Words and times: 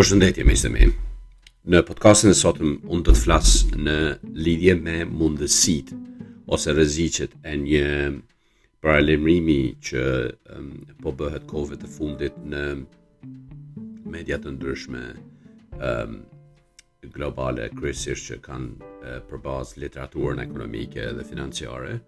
Përshëndetje 0.00 0.44
me 0.48 0.84
Në 1.72 1.80
podcastin 1.84 2.30
e 2.32 2.36
sotëm 2.38 2.70
unë 2.88 3.02
do 3.04 3.12
të 3.12 3.20
flas 3.22 3.50
në 3.76 3.96
lidhje 4.46 4.74
me 4.80 4.94
mundësit 5.20 5.90
ose 6.56 6.72
rreziqet 6.72 7.34
e 7.44 7.52
një 7.64 7.82
paralajmërimi 8.80 9.58
që 9.88 10.04
um, 10.54 10.70
po 11.04 11.12
bëhet 11.20 11.44
kohëve 11.52 11.76
të 11.82 11.90
fundit 11.98 12.38
në 12.48 12.62
media 14.16 14.38
të 14.40 14.54
ndryshme 14.54 15.02
um, 15.84 16.16
globale 17.18 17.68
kryesisht 17.76 18.30
që 18.30 18.40
kanë 18.48 18.72
uh, 18.78 19.20
për 19.28 19.44
bazë 19.50 19.82
literaturën 19.84 20.40
ekonomike 20.46 21.10
dhe 21.18 21.28
financiare 21.34 21.98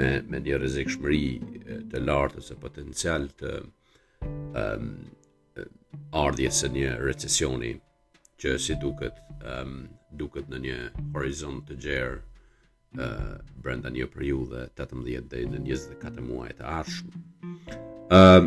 me 0.00 0.10
me 0.32 0.42
një 0.48 0.62
rrezikshmëri 0.62 1.22
të 1.92 2.04
lartë 2.08 2.40
ose 2.46 2.56
potencial 2.64 3.28
të 3.42 3.52
um, 3.60 4.90
ardhje 6.12 6.50
se 6.54 6.68
një 6.72 6.90
recesioni 7.02 7.72
që 8.42 8.50
si 8.64 8.74
duket 8.82 9.16
um, 9.42 9.72
duket 10.20 10.48
në 10.52 10.60
një 10.66 10.76
horizont 11.16 11.64
të 11.68 11.76
gjerë 11.84 12.18
uh, 13.06 13.32
brenda 13.64 13.90
një 13.96 14.06
periudhe 14.12 14.60
18 14.84 15.24
dhe 15.32 15.42
në 15.54 15.62
24 15.66 16.24
muaj 16.28 16.52
të 16.60 16.68
arshmë. 16.78 17.24
Um, 18.18 18.46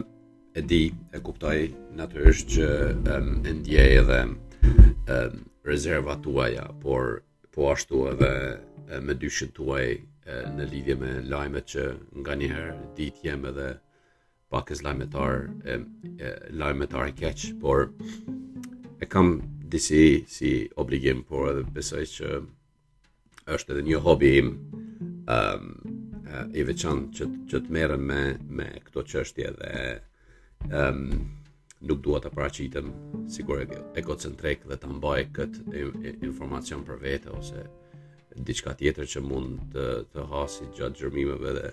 e 0.57 0.61
di, 0.71 0.79
e 1.15 1.19
kuptoj 1.27 1.57
natyrisht 1.99 2.49
që 2.55 2.69
um, 3.15 3.35
e 3.45 3.53
ndjej 3.59 3.89
edhe 3.99 4.21
um, 4.31 5.37
rezervat 5.71 6.23
tuaja, 6.25 6.65
por 6.81 7.21
po 7.53 7.69
ashtu 7.73 8.05
edhe 8.13 8.31
me 9.07 9.13
dyshën 9.21 9.51
tuaj 9.57 9.85
në 10.55 10.67
lidhje 10.71 10.95
me 11.01 11.11
lajmet 11.33 11.67
që 11.75 11.85
nga 12.23 12.35
njëherë 12.39 12.75
ditë 12.99 13.25
jem 13.27 13.45
edhe 13.51 13.69
pak 14.51 14.65
e 14.71 14.75
lajmetar 14.83 15.33
e, 15.71 15.79
e 16.25 16.29
lajmetar 16.59 17.03
e 17.09 17.13
keq, 17.21 17.39
por 17.61 17.79
e 19.01 19.05
kam 19.13 19.27
disi 19.73 20.03
si 20.35 20.51
obligim, 20.81 21.19
por 21.29 21.43
edhe 21.53 21.63
besoj 21.77 22.03
që 22.15 22.31
është 23.55 23.71
edhe 23.73 23.83
një 23.87 24.01
hobi 24.05 24.31
im 24.41 24.49
um, 25.35 25.65
i 26.51 26.61
veçan 26.67 27.05
që, 27.15 27.23
që 27.49 27.61
të 27.65 27.75
merën 27.77 28.03
me, 28.11 28.21
me 28.57 28.67
këto 28.89 29.03
qështje 29.13 29.47
dhe 29.61 29.75
um, 30.67 31.05
nuk 31.87 32.03
dua 32.05 32.19
të 32.23 32.33
paracitëm 32.35 32.91
sikur 33.35 33.63
e, 33.65 33.81
e 33.99 34.03
koncentrek 34.07 34.67
dhe 34.69 34.75
të 34.79 34.91
mbaj 34.97 35.21
këtë 35.39 35.85
informacion 36.29 36.83
për 36.87 36.99
vete 37.07 37.31
ose 37.39 37.65
diçka 38.45 38.73
tjetër 38.79 39.07
që 39.13 39.21
mund 39.25 39.59
të 39.75 39.83
të 40.13 40.23
hasi 40.31 40.67
gjatë 40.77 40.99
gjërmimeve 41.01 41.51
dhe 41.61 41.71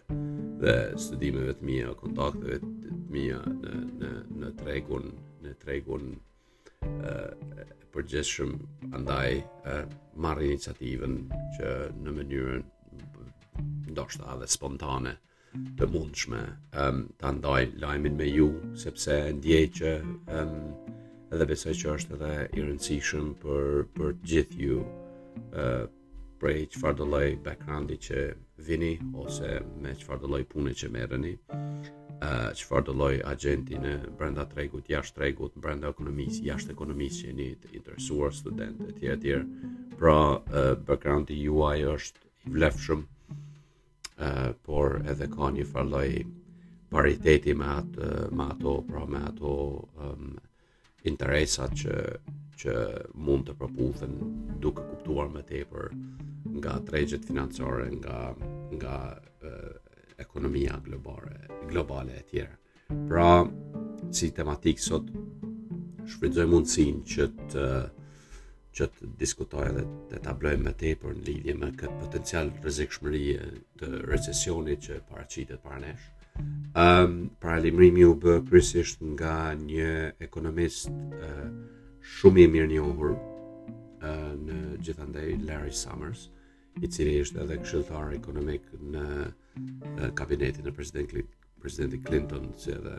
dhe 0.62 0.74
studimeve 0.98 1.52
të 1.54 1.64
mia, 1.66 1.90
kontakteve 2.00 2.58
të 2.58 2.94
mia 3.14 3.38
në 3.50 3.74
në 3.98 4.10
në 4.42 4.50
tregun, 4.58 5.06
në 5.44 5.52
tregun 5.62 6.08
ë 6.82 7.14
përgjithshëm 7.94 8.56
andaj 8.98 9.36
ë 9.68 9.78
marr 10.24 10.42
iniciativën 10.48 11.16
që 11.58 11.72
në 12.02 12.16
mënyrën 12.18 12.66
ndoshta 13.94 14.26
edhe 14.34 14.50
spontane 14.52 15.14
të 15.78 15.88
mundshme 15.90 16.40
ë 16.40 16.86
um, 16.90 16.98
ta 17.18 17.30
ndaj 17.32 17.68
lajmin 17.82 18.18
me 18.20 18.26
ju 18.28 18.50
sepse 18.82 19.14
ndjej 19.38 19.64
që 19.78 19.92
ë 20.02 20.42
um, 20.42 20.72
edhe 21.34 21.46
besoj 21.50 21.74
që 21.80 21.94
është 21.94 22.14
edhe 22.18 22.32
i 22.58 22.64
rëndësishëm 22.66 23.32
për 23.44 23.86
për 23.96 24.12
gjithë 24.32 24.60
ju 24.66 24.82
ë 24.82 24.88
uh, 24.88 25.86
prej 26.38 26.68
qëfar 26.72 26.94
do 26.98 27.06
loj 27.08 27.34
backgroundi 27.42 27.96
që 27.98 28.18
vini 28.66 28.92
ose 29.18 29.56
me 29.82 29.90
qëfar 29.98 30.20
do 30.22 30.30
loj 30.30 30.44
pune 30.52 30.70
që 30.80 30.90
mereni 30.94 31.32
uh, 31.34 32.48
qëfar 32.54 32.84
do 32.86 32.94
loj 33.00 33.16
agenti 33.32 33.78
në 33.82 33.96
brenda 34.18 34.46
tregut, 34.50 34.86
jashtë 34.90 35.18
tregut, 35.18 35.56
brenda 35.58 35.90
ekonomis, 35.90 36.38
jashtë 36.46 36.74
ekonomis 36.76 37.18
që 37.20 37.28
jeni 37.32 37.48
të 37.62 37.72
interesuar 37.80 38.34
student 38.38 38.84
e 38.86 38.94
tjera 39.00 39.18
tjera 39.22 39.44
pra 39.98 40.18
uh, 40.38 40.72
backgroundi 40.86 41.38
juaj 41.42 41.82
është 41.96 42.26
i 42.46 42.54
vlefshëm 42.56 43.02
uh, 43.06 44.50
por 44.66 45.00
edhe 45.10 45.28
ka 45.34 45.50
një 45.58 45.66
farloj 45.72 46.08
pariteti 46.88 47.52
me 47.58 47.66
atë 47.82 48.14
me 48.32 48.46
ato 48.54 48.76
pra 48.88 49.02
me 49.10 49.24
ato 49.26 49.56
um, 50.06 50.36
interesat 51.08 51.74
që 51.82 51.98
që 52.58 52.72
mund 53.22 53.44
të 53.46 53.52
proputhen 53.54 54.16
duke 54.58 54.82
kuptuar 54.88 55.28
më 55.30 55.44
tepër 55.46 55.92
nga 56.56 56.80
tregjet 56.86 57.24
financiare, 57.24 57.88
nga 58.00 58.18
nga 58.72 58.92
ekonomia 60.18 60.80
globale, 60.84 61.36
globale 61.70 62.14
e 62.18 62.22
tjera. 62.30 62.56
Pra, 63.08 63.28
si 64.12 64.32
tematik 64.34 64.78
sot 64.82 65.06
shfrytëzoj 66.10 66.46
mundësin 66.52 67.04
që 67.10 67.24
të 67.52 67.64
që 68.78 68.84
të 68.94 69.04
diskutoj 69.20 69.64
dhe 69.74 69.82
të 70.08 70.20
tabloj 70.26 70.54
më 70.64 70.72
tepër 70.80 71.12
në 71.16 71.22
lidhje 71.26 71.54
me 71.58 71.68
këtë 71.80 71.98
potencial 72.02 72.50
rrezikshmëri 72.62 73.20
të 73.80 73.86
recesionit 74.10 74.78
që 74.86 74.98
paraqitet 75.08 75.60
para 75.64 75.78
nesh. 75.82 76.04
Ëm 76.08 76.42
um, 76.76 76.76
ehm, 76.84 77.16
paralajmërimi 77.42 78.04
u 78.06 78.12
bë 78.22 78.36
kryesisht 78.46 79.02
nga 79.16 79.34
një 79.58 79.90
ekonomist 80.26 80.92
uh, 80.94 81.46
shumë 82.18 82.44
i 82.44 82.46
mirë 82.54 82.70
njohur 82.76 83.14
uh, 83.14 83.18
në 84.46 84.58
gjithandaj 84.86 85.26
Larry 85.48 85.74
Summers. 85.74 86.28
Ëm 86.28 86.37
i 86.82 86.86
cili 86.90 87.14
është 87.22 87.40
edhe 87.44 87.56
këshilltar 87.62 88.12
ekonomik 88.16 88.68
në 88.94 90.10
kabinetin 90.18 90.68
e 90.70 90.74
presidentit 90.74 91.32
presidenti 91.58 91.98
Clinton 92.06 92.52
si 92.62 92.70
edhe 92.70 92.92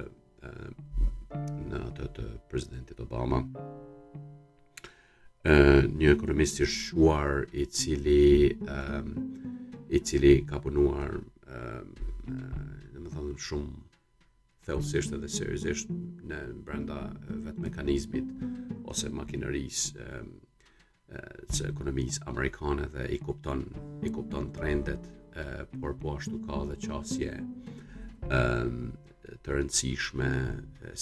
në 1.69 1.79
atë 1.91 2.09
të 2.18 2.25
presidentit 2.51 3.00
Obama 3.03 3.39
një 5.44 6.16
ekonomist 6.16 6.59
i 6.59 6.68
shuar 6.73 7.45
i 7.53 7.66
cili 7.66 8.57
i 9.95 10.01
cili 10.09 10.34
ka 10.50 10.59
punuar 10.66 11.16
në 11.22 13.06
do 13.06 13.06
të 13.06 13.13
them 13.16 13.31
shumë 13.47 13.88
thellësisht 14.68 15.16
edhe 15.18 15.31
seriozisht 15.38 15.95
në 16.31 16.41
brenda 16.68 17.00
vetë 17.47 17.69
mekanizmit 17.69 18.35
ose 18.91 19.09
makinërisë 19.16 20.09
së 21.57 21.63
ekonomisë 21.73 22.25
amerikane 22.29 22.85
dhe 22.95 23.05
i 23.15 23.19
kupton 23.25 23.63
i 24.05 24.11
kupton 24.17 24.49
trendet, 24.55 25.07
e, 25.09 25.45
por 25.81 25.95
po 26.01 26.13
ashtu 26.19 26.39
ka 26.45 26.59
edhe 26.65 26.75
qasje 26.83 27.31
ëm 28.39 28.75
të 29.45 29.55
rëndësishme 29.55 30.29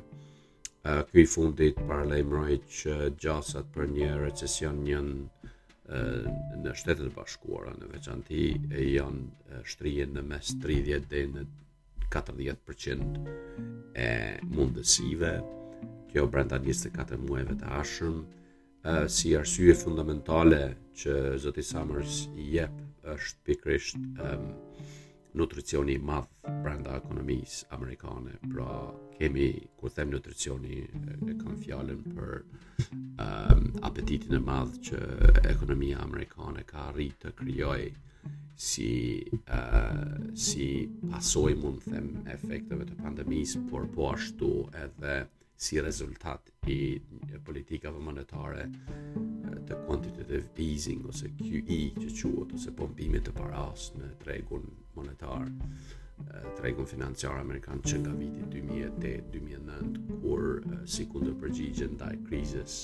Ky 1.10 1.22
i 1.22 1.28
fundit 1.30 1.76
paralajmëroi 1.86 2.56
që 2.76 2.94
gjasat 3.24 3.68
për 3.76 3.92
një 3.96 4.08
recesion 4.24 4.80
njën 4.82 5.10
në 6.64 6.72
shtetet 6.80 7.04
e 7.06 7.12
bashkuara 7.14 7.74
në 7.78 7.90
veçanti 7.92 8.40
e 8.80 8.86
janë 8.88 9.60
shtrihen 9.74 10.10
në 10.18 10.24
mes 10.32 10.50
30 10.64 11.06
deri 11.12 11.30
në 11.36 11.44
40 11.46 11.61
40% 12.12 13.26
e 13.96 14.06
mundësive, 14.54 15.30
kjo 16.12 16.24
brenda 16.34 16.58
24 16.66 17.18
muajve 17.24 17.56
të 17.62 17.70
ashëm, 17.80 18.18
si 19.16 19.32
arsye 19.40 19.74
fundamentale 19.82 20.60
që 21.02 21.16
Zoti 21.46 21.64
Summers 21.70 22.20
i 22.44 22.48
jep 22.58 23.08
është 23.12 23.46
pikrisht 23.48 24.02
um, 24.28 24.48
nutricioni 25.38 25.96
madh 25.98 26.28
brenda 26.62 26.94
ekonomisë 27.00 27.66
amerikane. 27.76 28.34
Pra 28.52 28.68
kemi 29.18 29.46
kur 29.80 29.92
them 29.96 30.10
nutricioni 30.12 30.80
e 30.84 31.36
kanë 31.40 31.56
fjalën 31.64 32.00
për 32.16 32.32
um, 32.42 33.68
apetitin 33.88 34.36
e 34.38 34.42
madh 34.48 34.76
që 34.88 35.00
ekonomia 35.54 36.00
amerikane 36.04 36.66
ka 36.72 36.84
arritë 36.90 37.20
të 37.30 37.36
krijojë 37.40 37.92
si 38.66 38.90
uh, 39.42 40.16
si 40.46 40.66
pasoj 41.08 41.52
mund 41.62 41.86
të 41.86 41.94
them 41.96 42.10
efekteve 42.36 42.86
të 42.90 42.98
pandemisë, 43.02 43.64
por 43.72 43.88
po 43.96 44.10
ashtu 44.14 44.52
edhe 44.84 45.16
si 45.62 45.78
rezultat 45.80 46.52
i 46.66 47.00
politikave 47.44 48.00
monetare 48.02 48.64
eh, 48.66 49.58
të 49.68 49.76
quantitative 49.86 50.48
easing 50.58 51.04
ose 51.06 51.28
QE 51.38 51.76
që 52.00 52.32
quhet 52.32 52.54
ose 52.56 52.72
pompime 52.80 53.20
të 53.22 53.30
parash 53.36 53.92
në 53.94 54.08
tregun 54.24 54.64
monetar 54.96 55.44
eh, 55.52 56.48
tregun 56.58 56.88
financiar 56.94 57.38
amerikan 57.44 57.78
që 57.86 58.00
nga 58.02 58.14
viti 58.18 58.42
2008-2009 58.56 60.18
kur 60.24 60.48
eh, 60.58 60.74
si 60.96 61.06
kundër 61.12 61.38
përgjigje 61.44 61.88
ndaj 61.94 62.10
krizës 62.26 62.80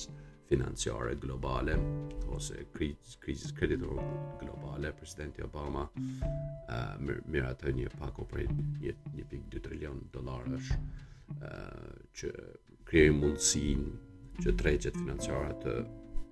financiare 0.49 1.17
globale 1.27 1.75
ose 2.33 2.63
krizës 2.79 3.57
kreditore 3.59 4.07
globale 4.45 4.95
presidenti 5.03 5.43
Obama 5.45 5.83
atë 7.51 7.75
një 7.81 7.91
pak 7.99 8.23
opre 8.23 8.47
një 8.55 8.95
1.2 9.27 9.67
trilion 9.67 9.99
dollarësh 10.15 10.73
Uh, 11.45 11.99
që 12.17 12.29
krijoj 12.89 13.13
mundësin 13.21 13.83
që 14.43 14.55
tregjet 14.57 14.95
financiare 14.97 15.53
të 15.63 15.75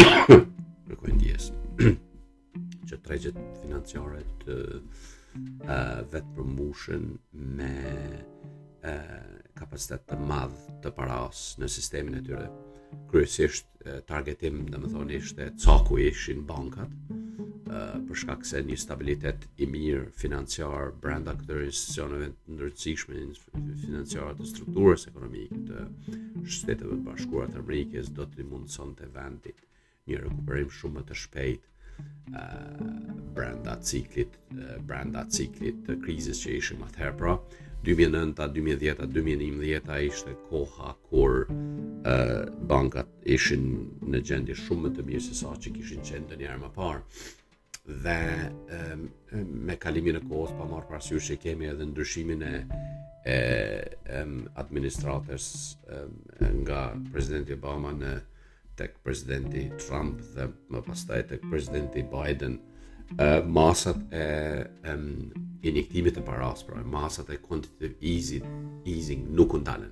kërkojnë 0.07 1.21
diës. 1.23 1.51
që 2.89 2.99
tregjet 3.05 3.39
financiare 3.61 4.23
të 4.45 4.57
uh, 4.77 5.99
vetë 6.15 6.31
promotion 6.39 7.11
me 7.33 7.83
uh, 8.15 9.03
kapacitet 9.59 10.07
të 10.09 10.19
madh 10.31 10.63
të 10.85 10.95
paraos 10.97 11.51
në 11.61 11.69
sistemin 11.73 12.23
e 12.23 12.25
tyre. 12.25 12.49
Kryesisht 13.11 13.69
uh, 13.85 14.01
targetim, 14.09 14.63
domethënë 14.73 15.19
ishte 15.19 15.51
çaku 15.63 16.01
ishin 16.09 16.43
bankat 16.49 17.13
për 18.07 18.17
shkak 18.17 18.45
se 18.47 18.61
një 18.65 18.77
stabilitet 18.79 19.43
i 19.61 19.67
mirë 19.69 20.07
financiar 20.17 20.93
brenda 21.03 21.33
këtyre 21.37 21.65
institucioneve 21.67 22.29
të 22.47 22.55
ndërtueshme 22.55 23.25
financiare 23.83 24.37
të 24.39 24.47
strukturës 24.49 25.05
ekonomike 25.11 25.59
të 25.67 25.83
shtetet 26.53 26.91
e 26.93 26.97
bashkuara 27.07 27.51
të 27.53 27.61
Amerikës 27.63 28.11
do 28.17 28.25
të 28.31 28.45
mundson 28.51 28.93
të 28.95 29.11
një 30.11 30.19
rekuperim 30.23 30.69
shumë 30.77 30.99
më 30.99 31.03
të 31.09 31.15
shpejt 31.23 31.63
ë 31.67 32.41
uh, 32.41 33.13
brenda 33.39 33.73
ciklit 33.91 34.29
uh, 34.55 34.77
brenda 34.91 35.25
ciklit 35.39 35.77
të 35.89 35.97
krizës 36.05 36.43
që 36.45 36.51
ishim 36.61 36.83
atëherë 36.87 37.17
pra 37.23 37.33
2009 37.87 38.35
2010 38.59 39.11
2011 39.17 39.99
ishte 40.13 40.35
koha 40.51 40.93
kur 41.09 41.35
ë 41.49 41.49
uh, 41.49 42.43
bankat 42.75 43.09
ishin 43.39 43.67
në 44.13 44.23
gjendje 44.31 44.59
shumë 44.63 44.87
më 44.89 44.93
të 45.01 45.07
mirë 45.11 45.25
se 45.27 45.41
sa 45.43 45.57
që 45.57 45.75
kishin 45.81 46.05
qenë 46.11 46.41
njerë 46.45 46.63
më 46.67 46.71
parë 46.79 47.03
dhe 47.87 48.53
e, 48.71 49.41
me 49.45 49.77
kalimin 49.79 50.19
e 50.19 50.23
kohës 50.27 50.53
pa 50.59 50.67
marrë 50.67 50.89
parasysh 50.91 51.29
që 51.31 51.37
kemi 51.43 51.69
edhe 51.71 51.87
ndryshimin 51.93 52.43
e 52.43 52.55
e, 53.27 53.37
administratës 54.59 55.47
nga 56.65 56.81
presidenti 57.13 57.55
Obama 57.57 57.91
në 57.95 58.13
tek 58.79 58.99
presidenti 59.07 59.65
Trump 59.81 60.19
dhe 60.35 60.47
më 60.75 60.83
pastaj 60.87 61.21
tek 61.33 61.47
presidenti 61.51 62.03
Biden 62.13 62.59
e, 63.17 63.31
masat 63.59 63.99
e, 64.15 64.23
e 64.91 64.97
injektimit 65.67 66.15
të 66.19 66.23
paras, 66.27 66.63
pra 66.67 66.79
masat 66.87 67.31
e 67.35 67.39
quantitative 67.43 67.97
easing, 68.07 68.47
easing 68.87 69.25
nuk 69.35 69.57
u 69.57 69.59
ndalen. 69.63 69.91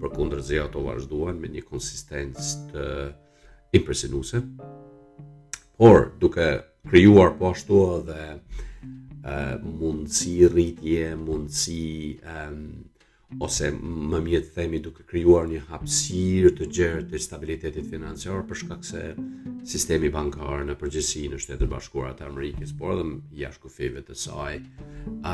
Për 0.00 0.12
kundër 0.14 0.40
zi 0.46 0.60
vazhduan 0.72 1.40
me 1.42 1.50
një 1.52 1.64
konsistencë 1.68 2.68
të 2.70 2.86
impresionuese, 3.76 4.38
por 5.78 6.06
duke 6.20 6.58
krijuar 6.90 7.32
po 7.38 7.48
ashtu 7.54 7.76
edhe 7.96 8.20
ë 9.22 9.42
mundësi 9.62 10.48
rritje, 10.50 11.12
mundësi 11.16 11.90
ose 13.46 13.68
më 13.72 14.18
mirë 14.26 14.40
të 14.44 14.50
themi 14.58 14.80
duke 14.84 15.06
krijuar 15.08 15.46
një 15.48 15.62
hapësirë 15.70 16.50
të 16.58 16.66
gjerë 16.78 17.04
të 17.12 17.20
stabilitetit 17.24 17.86
financiar 17.88 18.42
për 18.50 18.60
shkak 18.64 18.82
se 18.84 19.04
sistemi 19.72 20.10
bankar 20.12 20.66
në 20.68 20.76
përgjithësi 20.80 21.24
në 21.32 21.38
Shtetet 21.40 21.70
Bashkuara 21.72 22.12
të 22.18 22.26
Amerikës, 22.28 22.74
por 22.76 22.92
edhe 22.98 23.22
jashtë 23.40 23.64
kufive 23.64 24.02
të 24.08 24.18
saj, 24.24 24.58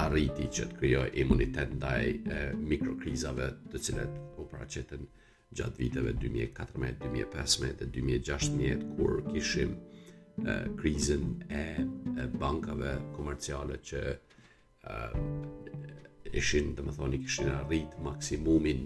arriti 0.02 0.46
që 0.54 0.68
të 0.70 0.78
krijojë 0.82 1.14
imunitet 1.24 1.74
ndaj 1.80 2.04
mikrokrizave 2.60 3.50
të 3.72 3.82
cilat 3.88 4.20
u 4.38 4.46
paraqiten 4.52 5.08
gjatë 5.56 5.82
viteve 5.82 6.14
2014, 6.22 7.02
2015 7.08 7.70
dhe 7.80 7.90
2016 7.96 8.90
kur 8.96 9.22
kishim 9.32 9.78
krizën 10.82 11.40
e 11.50 11.76
bankave 12.38 12.96
komerciale 13.16 13.78
që 13.84 14.02
ishin, 16.34 16.74
të 16.76 16.84
më 16.84 16.94
thoni, 16.96 17.20
kishin 17.24 17.50
arrit 17.56 17.96
maksimumin 18.04 18.84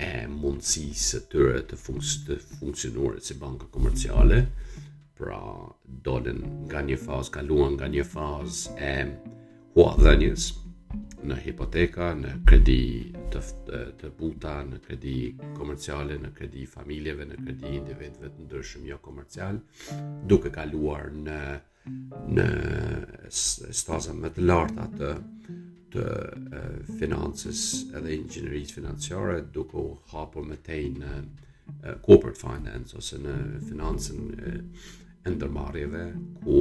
e 0.00 0.10
mundësisë 0.32 1.22
të 1.24 1.32
tyre 1.32 1.62
të 1.68 1.78
funksionurit 1.78 3.28
si 3.28 3.36
banka 3.40 3.68
komerciale, 3.74 4.44
pra 5.14 5.40
dolin 6.08 6.42
nga 6.68 6.82
një 6.82 6.98
fazë, 6.98 7.34
kaluan 7.38 7.76
nga 7.78 7.88
një 7.92 8.06
fazë 8.16 8.74
e 8.82 8.94
huadhenjës 9.76 10.50
në 11.26 11.36
hipoteka, 11.46 12.10
në 12.20 12.30
kredi 12.46 12.76
të, 13.32 13.40
të 14.00 14.10
buta, 14.18 14.52
në 14.68 14.78
kredi 14.86 15.14
komerciale, 15.58 16.16
në 16.22 16.30
kredi 16.38 16.66
familjeve, 16.70 17.26
në 17.32 17.38
kredi 17.44 17.72
individve 17.80 18.30
të 18.36 18.44
ndryshëm 18.46 18.86
jo 18.90 18.98
komercial, 19.02 19.58
duke 20.30 20.52
kaluar 20.54 21.08
në 21.20 21.38
në 22.34 22.44
staza 23.36 24.14
më 24.16 24.30
të 24.36 24.44
larta 24.48 24.86
të 24.98 25.10
të 25.94 26.60
financës 26.98 27.60
edhe 27.98 28.14
inxhinierisë 28.16 28.78
financiare 28.80 29.34
duke 29.56 29.76
u 29.82 29.90
hapur 30.12 30.46
më 30.48 30.56
tej 30.68 30.80
në 30.94 31.18
corporate 32.06 32.40
finance 32.40 32.96
ose 33.02 33.20
në 33.20 33.34
financën 33.66 34.32
e 34.48 35.34
ndërmarrjeve 35.34 36.00
ku 36.40 36.56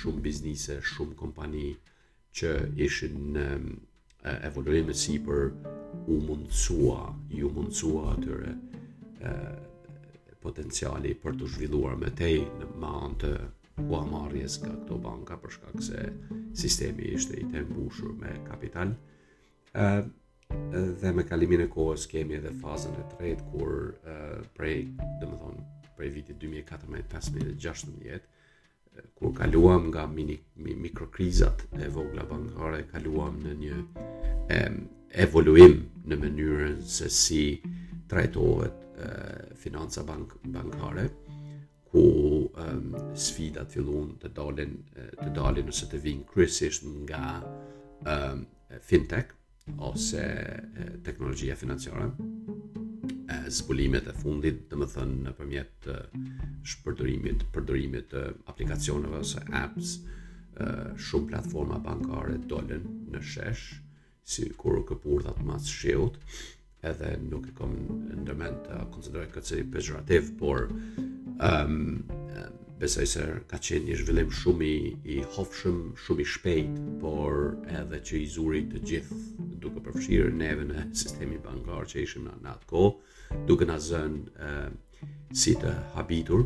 shumë 0.00 0.24
biznise, 0.26 0.80
shumë 0.92 1.16
kompani, 1.22 1.70
që 2.34 2.48
ishin 2.82 3.28
në 3.36 3.46
evoluim 4.48 4.90
si 4.96 5.18
për 5.22 5.50
u 6.10 6.16
mundsua, 6.28 6.98
ju 7.30 7.50
mundsua 7.54 8.08
atyre 8.16 8.54
potenciali 10.42 11.14
për 11.22 11.38
të 11.40 11.48
zhvilluar 11.54 11.94
me 12.00 12.10
tej 12.18 12.40
në 12.58 12.66
mantë 12.82 13.20
të 13.74 13.84
kuamarrjes 13.86 14.58
ka 14.62 14.72
këto 14.76 14.98
banka 15.06 15.38
për 15.42 15.54
shkak 15.56 15.78
se 15.82 16.02
sistemi 16.64 17.08
ishte 17.16 17.40
i 17.40 17.46
tembushur 17.54 18.12
me 18.20 18.34
kapital. 18.50 18.92
ë 19.74 20.04
dhe 21.00 21.10
me 21.16 21.24
kalimin 21.26 21.64
e 21.64 21.68
kohës 21.74 22.04
kemi 22.12 22.36
edhe 22.36 22.52
fazën 22.60 22.92
e 23.00 23.04
tretë 23.14 23.46
kur 23.50 23.72
prej, 24.54 24.76
domethënë, 25.20 25.64
prej 25.96 26.10
vitit 26.18 26.36
2014-15-16 26.44 28.33
kur 29.14 29.32
kaluam 29.34 29.90
nga 29.90 30.06
mini, 30.06 30.38
mikrokrizat 30.56 31.66
e 31.78 31.88
vogla 31.90 32.24
bankare, 32.28 32.84
kaluam 32.92 33.38
në 33.44 33.54
një 33.62 33.78
e, 34.50 34.60
evoluim 35.26 35.78
në 36.06 36.18
mënyrën 36.24 36.80
se 36.96 37.08
si 37.10 37.42
trajtohet 38.10 38.74
e, 38.74 39.12
financa 39.58 40.04
bank, 40.06 40.36
bankare, 40.44 41.08
ku 41.90 42.04
e, 42.58 42.68
sfidat 43.14 43.72
fillun 43.74 44.14
të 44.22 44.32
dalin, 44.36 44.76
të 45.22 45.30
dalin 45.36 45.68
nëse 45.70 45.90
të 45.92 46.02
vinë 46.06 46.28
krysisht 46.34 46.86
nga 47.06 47.24
e, 47.40 48.20
fintech, 48.84 49.32
ose 49.80 50.20
teknologjia 51.06 51.54
financiare, 51.56 52.08
zbulimet 53.52 54.06
e 54.10 54.14
fundit, 54.16 54.62
të 54.70 54.78
më 54.80 54.86
thënë 54.94 55.16
në 55.26 55.32
përmjet 55.36 55.72
të 55.84 55.94
eh, 56.00 56.28
shpërdërimit, 56.74 57.42
përdërimit 57.54 58.08
të 58.12 58.22
eh, 58.28 58.36
aplikacioneve 58.52 59.20
ose 59.24 59.42
apps, 59.58 59.90
eh, 60.56 60.90
shumë 61.08 61.30
platforma 61.32 61.80
bankare 61.84 62.38
dollen 62.52 62.84
në 63.12 63.22
shesh, 63.34 63.66
si 64.24 64.46
kur 64.56 64.78
këpur 64.88 65.24
dhe 65.26 65.34
për 65.38 65.48
masë 65.50 65.96
edhe 66.88 67.10
nuk 67.30 67.46
e 67.48 67.52
kom 67.56 67.72
ndërmend 68.22 68.62
të 68.66 68.78
konsideroj 68.92 69.28
këtë 69.32 69.46
si 69.48 69.62
pejorativ, 69.72 70.26
por 70.40 70.66
um, 70.68 72.02
besoj 72.80 73.06
se 73.08 73.22
ka 73.48 73.56
qenë 73.64 73.86
një 73.88 73.96
zhvillim 74.02 74.30
shumë 74.36 74.68
i 75.14 75.16
hofshëm, 75.36 75.78
shumë 76.04 76.20
i 76.20 76.26
shpejt, 76.34 76.74
por 77.00 77.38
edhe 77.80 78.00
që 78.10 78.20
i 78.20 78.28
zurit 78.34 78.68
të 78.74 78.82
gjithë 78.90 79.20
duke 79.64 79.80
përfshirë 79.86 80.34
neve 80.40 80.68
në 80.68 80.86
sistemi 81.04 81.40
bankar 81.46 81.88
që 81.92 82.04
ishim 82.04 82.28
në 82.28 82.52
atë 82.52 82.68
kohë, 82.72 82.94
duke 83.48 83.64
na 83.68 83.78
zënë 83.80 84.24
ë 84.48 84.50
si 85.40 85.54
të 85.60 85.70
habitur 85.96 86.44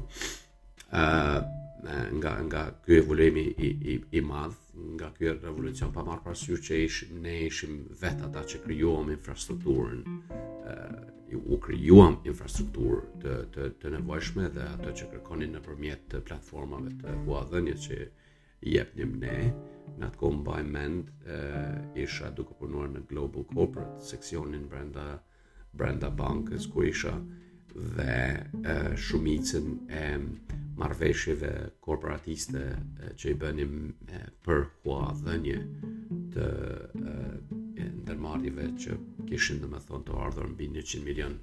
nga 2.21 2.33
nga 2.49 2.63
ky 2.87 2.99
evoluim 3.03 3.37
i 3.41 3.47
i 3.69 3.95
i 4.19 4.23
madh, 4.25 4.57
nga 4.97 5.09
ky 5.19 5.29
revolucion 5.45 5.93
pa 5.95 6.05
marrë 6.07 6.25
parasysh 6.27 6.63
që 6.69 6.79
ishim 6.87 7.21
ne 7.25 7.35
ishim 7.49 7.75
vetë 8.03 8.25
ata 8.31 8.43
që 8.53 8.63
krijuam 8.65 9.11
infrastrukturën 9.15 10.01
ë 11.35 11.41
u 11.55 11.57
krijuam 11.67 12.17
infrastrukturë 12.33 13.03
të 13.25 13.37
të 13.57 13.69
të 13.81 13.93
nevojshme 13.97 14.49
dhe 14.57 14.69
ato 14.75 14.95
që 15.01 15.11
kërkonin 15.15 15.57
nëpërmjet 15.59 16.07
të 16.15 16.23
platformave 16.31 16.95
të 17.03 17.17
huadhënjes 17.25 17.89
që 17.89 17.99
i 18.73 18.79
ne 18.99 19.37
në 19.99 20.07
atë 20.07 20.19
kohë 20.21 20.41
mbajmend 20.41 21.13
ë 21.37 21.39
isha 22.07 22.33
duke 22.39 22.57
punuar 22.59 22.89
në 22.95 23.05
Global 23.13 23.47
Corporate 23.53 24.09
seksionin 24.13 24.67
brenda 24.73 25.07
brenda 25.73 26.11
bankës 26.11 26.67
ku 26.73 26.83
isha 26.85 27.13
dhe 27.75 28.15
e, 28.33 28.79
shumicën 29.07 29.67
e 30.01 30.05
marveshjeve 30.79 31.51
korporatiste 31.85 32.63
e, 32.63 33.13
që 33.21 33.31
i 33.33 33.37
bënim 33.43 33.75
e, 34.19 34.23
për 34.45 34.63
hua 34.83 35.13
dhenje 35.23 35.59
të 36.35 36.47
ndërmarjive 37.99 38.67
që 38.85 38.97
kishin 39.29 39.61
dhe 39.63 39.71
me 39.73 39.81
thonë 39.89 40.07
të 40.09 40.19
ardhur 40.27 40.49
mbi 40.55 40.69
100 40.77 41.03
milion 41.07 41.37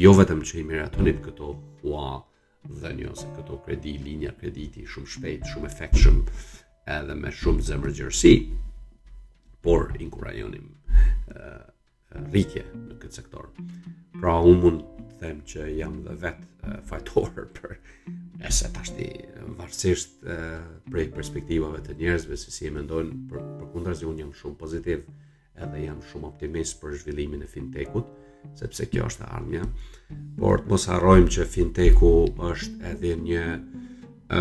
jo 0.00 0.14
vetëm 0.20 0.42
që 0.46 0.58
i 0.62 0.66
miratonim 0.70 1.20
këto 1.24 1.52
ua 1.86 2.16
dhe 2.82 2.94
një 2.98 3.10
ose 3.12 3.28
këto 3.36 3.60
kredi, 3.64 3.96
linja 4.04 4.32
krediti 4.40 4.86
shumë 4.90 5.12
shpejt, 5.14 5.46
shumë 5.52 5.68
efekshëm 5.70 6.18
edhe 6.96 7.14
me 7.18 7.30
shumë 7.34 7.62
zemërgjërsi, 7.68 8.32
por 9.64 9.92
inkurajonim 10.02 10.66
uh, 10.66 11.64
rritje 12.30 12.62
në 12.74 12.98
këtë 13.02 13.18
sektor. 13.22 13.48
Pra 14.20 14.36
unë 14.46 14.60
mund 14.62 14.84
të 15.10 15.16
them 15.22 15.40
që 15.54 15.68
jam 15.80 16.00
dhe 16.06 16.16
vetë 16.22 16.74
uh, 16.74 17.48
për 17.54 17.78
e 18.46 18.50
se 18.52 18.68
tashti 18.76 19.08
uh, 19.24 19.25
pavarësisht 19.56 20.24
e, 20.28 20.34
prej 20.90 21.06
perspektivave 21.16 21.80
të 21.86 21.94
njerëzve 22.00 22.36
se 22.40 22.52
si 22.52 22.66
e 22.68 22.72
mendojnë 22.74 23.16
për 23.30 23.44
për 23.60 23.68
kundrazi 23.72 24.08
un 24.10 24.18
jam 24.22 24.32
shumë 24.40 24.58
pozitiv 24.62 25.04
edhe 25.64 25.82
jam 25.86 26.00
shumë 26.10 26.28
optimist 26.30 26.76
për 26.82 26.96
zhvillimin 27.00 27.44
e 27.46 27.50
fintechut 27.52 28.12
sepse 28.60 28.86
kjo 28.92 29.06
është 29.10 29.30
armja 29.38 29.64
por 30.40 30.62
të 30.64 30.72
mos 30.74 30.84
harrojmë 30.92 31.32
që 31.38 31.46
fintechu 31.54 32.12
është 32.50 32.90
edhe 32.92 33.14
një 33.22 33.46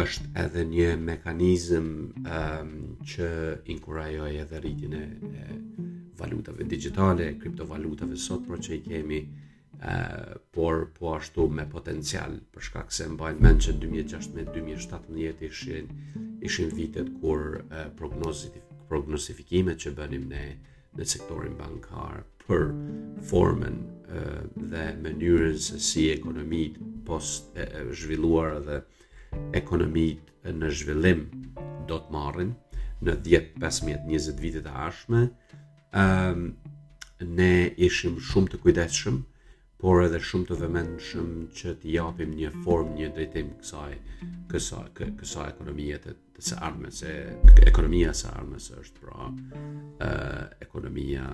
është 0.01 0.31
edhe 0.43 0.65
një 0.73 0.91
mekanizëm 1.07 1.89
um, 2.03 2.69
që 3.11 3.31
inkurajoj 3.73 4.29
edhe 4.43 4.61
rritin 4.63 4.95
e, 4.99 5.03
e 5.43 5.59
valutave 6.19 6.63
digitale, 6.71 7.31
kriptovalutave 7.41 8.17
sot, 8.25 8.45
pro 8.47 8.57
që 8.67 8.77
i 8.77 8.79
kemi 8.85 9.19
ë 9.81 10.37
por 10.55 10.89
po 10.95 11.15
ashtu 11.17 11.43
me 11.51 11.65
potencial 11.69 12.37
për 12.53 12.63
shkak 12.67 12.91
se 12.95 13.05
mbajnë 13.11 13.41
mend 13.43 13.61
që 13.65 13.73
2016-2017 13.81 15.43
ishin 15.49 15.89
ishin 16.49 16.71
vitet 16.77 17.09
kur 17.21 17.41
prognozit 17.99 18.55
prognozifikimet 18.89 19.79
që 19.83 19.91
bënim 19.97 20.27
ne 20.31 20.45
në 20.95 21.03
sektorin 21.11 21.57
bankar 21.59 22.21
për 22.45 22.69
formën 23.31 23.77
dhe 24.73 24.85
mënyrën 25.03 25.57
se 25.67 25.79
si 25.89 26.07
ekonomit 26.11 26.77
post 27.05 27.57
e, 27.59 27.65
e 27.81 27.83
zhvilluar 27.95 28.55
dhe 28.67 28.79
ekonomit 29.59 30.21
në 30.55 30.71
zhvillim 30.79 31.25
do 31.89 31.97
të 32.05 32.13
marrin 32.15 32.55
në 33.03 33.17
10, 33.27 33.51
15, 33.59 34.05
20 34.07 34.41
vitet 34.45 34.65
e 34.71 34.77
ashme 34.87 35.25
um, 35.99 36.53
ne 37.37 37.53
ishim 37.87 38.15
shumë 38.29 38.53
të 38.55 38.61
kujdeshëm 38.63 39.19
por 39.85 39.99
edhe 40.01 40.17
shumë 40.17 40.47
të 40.49 40.55
vëmendshëm 40.57 41.27
që 41.59 41.71
të 41.83 41.89
japim 41.93 42.31
një 42.33 42.49
formë, 42.63 42.95
një 42.97 43.09
drejtim 43.13 43.51
kësaj 43.59 43.91
kësaj 44.49 45.11
kësaj 45.19 45.43
ekonomie 45.51 45.97
të, 46.01 46.13
të 46.37 46.45
së 46.47 46.55
armës, 46.69 47.01
se 47.03 47.11
ekonomia 47.69 48.15
së 48.17 48.31
armës 48.39 48.71
është 48.79 49.03
pra 49.03 49.27
ë 50.01 50.65
ekonomia 50.65 51.27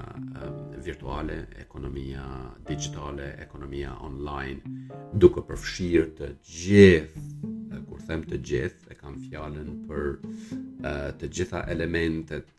virtuale, 0.83 1.37
ekonomia 1.63 2.25
digjitale, 2.67 3.29
ekonomia 3.47 3.95
online, 4.09 4.75
duke 5.23 5.45
përfshirë 5.47 6.11
të 6.19 6.31
gjithë 6.57 7.81
kur 7.87 8.01
them 8.11 8.25
të 8.27 8.41
gjithë 8.51 8.91
e 8.91 8.97
kam 8.99 9.15
fjalën 9.29 9.71
për 9.87 11.21
të 11.21 11.31
gjitha 11.39 11.63
elementet 11.77 12.51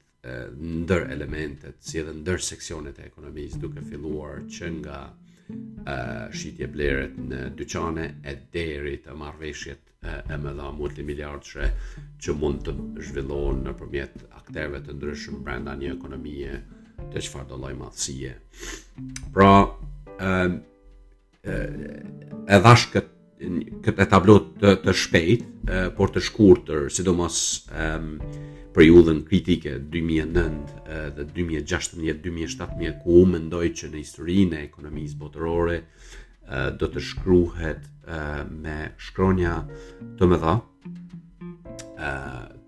ndër 0.57 1.11
elementet 1.19 1.85
si 1.85 1.99
edhe 2.01 2.15
ndër 2.23 2.41
seksionet 2.49 3.01
e 3.05 3.09
ekonomisë 3.13 3.59
duke 3.67 3.83
filluar 3.93 4.47
që 4.57 4.71
nga 4.79 4.97
ë 5.83 5.93
uh, 5.95 6.27
shitje 6.31 6.69
blerët 6.71 7.17
në 7.19 7.39
dyqane 7.59 8.05
e 8.31 8.35
deri 8.55 8.97
të 9.03 9.17
marrveshjet 9.19 9.89
e 10.13 10.37
më 10.43 10.53
dha 10.59 10.69
multimiliardshe 10.75 11.67
që 12.23 12.35
mund 12.39 12.63
të 12.67 12.73
zhvillohen 13.07 13.61
nëpërmjet 13.69 14.25
aktorëve 14.39 14.81
të 14.87 14.97
ndryshëm 14.99 15.43
brenda 15.47 15.75
një 15.79 15.93
ekonomie 15.97 16.57
të 17.13 17.23
çfarë 17.27 17.49
do 17.53 17.59
lloj 17.63 17.71
madhësie. 17.79 18.33
Pra, 19.35 19.51
ë 20.19 20.37
e 21.43 22.59
dash 22.67 22.85
kët 22.95 23.09
këtë 23.87 24.05
tablo 24.11 24.37
të 24.61 24.75
të 24.85 24.93
shpejtë, 25.05 25.79
por 25.99 26.13
të 26.15 26.23
shkurtër, 26.27 26.85
sidomos 26.95 27.39
ë 27.75 27.89
për 28.73 28.87
judhen 28.87 29.19
kritike 29.29 29.75
2009 29.93 31.13
dhe 31.17 31.25
2016-2017 31.37 32.93
ku 33.05 33.19
u 33.23 33.27
mendoj 33.29 33.69
që 33.79 33.91
në 33.93 34.01
historinë 34.01 34.59
e 34.61 34.69
ekonomisë 34.69 35.19
botërore 35.21 35.77
do 36.81 36.89
të 36.95 37.03
shkruhet 37.11 37.85
me 38.57 38.77
shkronja 39.05 39.59
të 40.19 40.31
më 40.33 40.39
dha 40.45 40.55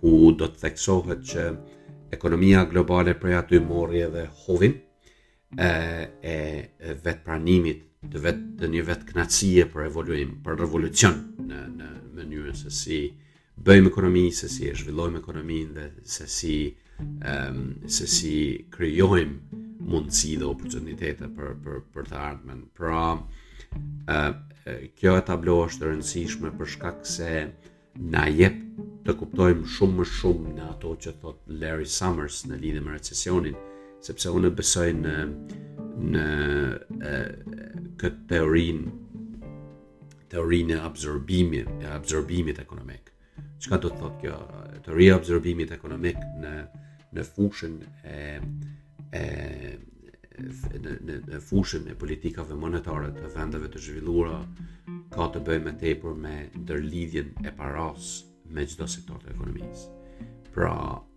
ku 0.00 0.16
do 0.38 0.48
të 0.50 0.64
theksohet 0.66 1.22
që 1.30 1.46
ekonomia 2.16 2.66
globale 2.70 3.14
prej 3.22 3.38
aty 3.38 3.62
mori 3.70 4.02
edhe 4.08 4.24
hovin 4.46 4.74
e, 4.74 5.74
e 6.32 6.36
vetpranimit 7.06 7.86
të 8.10 8.20
vetë 8.22 8.42
të 8.58 8.68
një 8.72 8.80
vetë 8.88 9.06
knatësie 9.10 9.64
për 9.72 9.86
evoluim, 9.88 10.34
për 10.44 10.56
revolucion 10.62 11.16
në, 11.48 11.62
në 11.78 11.88
mënyrën 12.18 12.58
se 12.60 12.70
si 12.70 12.98
bëjmë 13.66 13.90
ekonomi, 13.90 14.22
se 14.38 14.48
si 14.52 14.68
e 14.70 14.74
zhvillojmë 14.78 15.18
ekonomi 15.18 15.56
dhe 15.74 15.86
se 16.14 16.26
si, 16.30 16.54
um, 17.00 17.62
se 17.96 18.06
si 18.06 18.34
kryojmë 18.74 19.56
mundësi 19.90 20.36
dhe 20.38 20.46
oportunitete 20.52 21.30
për, 21.38 21.56
për, 21.64 21.80
për 21.94 22.06
të 22.12 22.20
ardhmen. 22.28 22.62
Pra, 22.78 23.08
uh, 23.18 24.30
kjo 24.98 25.16
e 25.18 25.26
tablo 25.28 25.58
është 25.64 25.90
rëndësishme 25.90 26.54
për 26.60 26.72
shkak 26.76 27.02
se 27.08 27.32
na 28.14 28.28
jep 28.30 28.62
të 29.08 29.16
kuptojmë 29.24 29.66
shumë 29.74 29.98
më 29.98 30.06
shumë 30.14 30.54
në 30.54 30.70
ato 30.70 30.94
që 31.02 31.16
thot 31.22 31.50
Larry 31.62 31.88
Summers 31.98 32.44
në 32.46 32.60
lidhe 32.62 32.84
me 32.84 32.94
recesionin, 32.94 33.58
sepse 34.06 34.30
unë 34.38 34.52
besoj 34.60 34.90
në 35.02 35.14
uh, 35.26 35.77
në 35.98 36.24
e, 37.02 37.14
këtë 38.00 38.26
teorinë 38.30 38.86
teorinë 40.28 40.74
e 40.76 40.80
absorbimit, 40.84 41.68
e 41.82 41.86
absorbimit 41.88 42.58
ekonomik. 42.60 43.06
Çka 43.64 43.78
do 43.80 43.88
të 43.90 44.00
thotë 44.02 44.18
kjo? 44.22 44.34
Teoria 44.84 45.14
e 45.14 45.16
absorbimit 45.16 45.70
ekonomik 45.72 46.18
në 46.44 46.52
në 47.16 47.22
fushën 47.24 47.78
e 48.04 48.18
e 49.16 49.20
në, 49.72 51.14
në 51.30 51.40
fushën 51.48 51.88
e 51.90 51.96
politikave 51.98 52.54
monetare 52.60 53.08
të 53.16 53.30
vendeve 53.32 53.70
të 53.72 53.80
zhvilluara 53.86 54.42
ka 55.16 55.30
të 55.34 55.40
bëjë 55.48 55.64
më 55.64 55.72
tepër 55.82 56.20
me 56.26 56.34
ndërlidhjen 56.60 57.32
e 57.48 57.54
paras 57.58 58.12
me 58.44 58.66
çdo 58.68 58.86
sektor 58.88 59.22
të 59.24 59.32
ekonomisë. 59.32 59.96
Pra, 60.52 60.74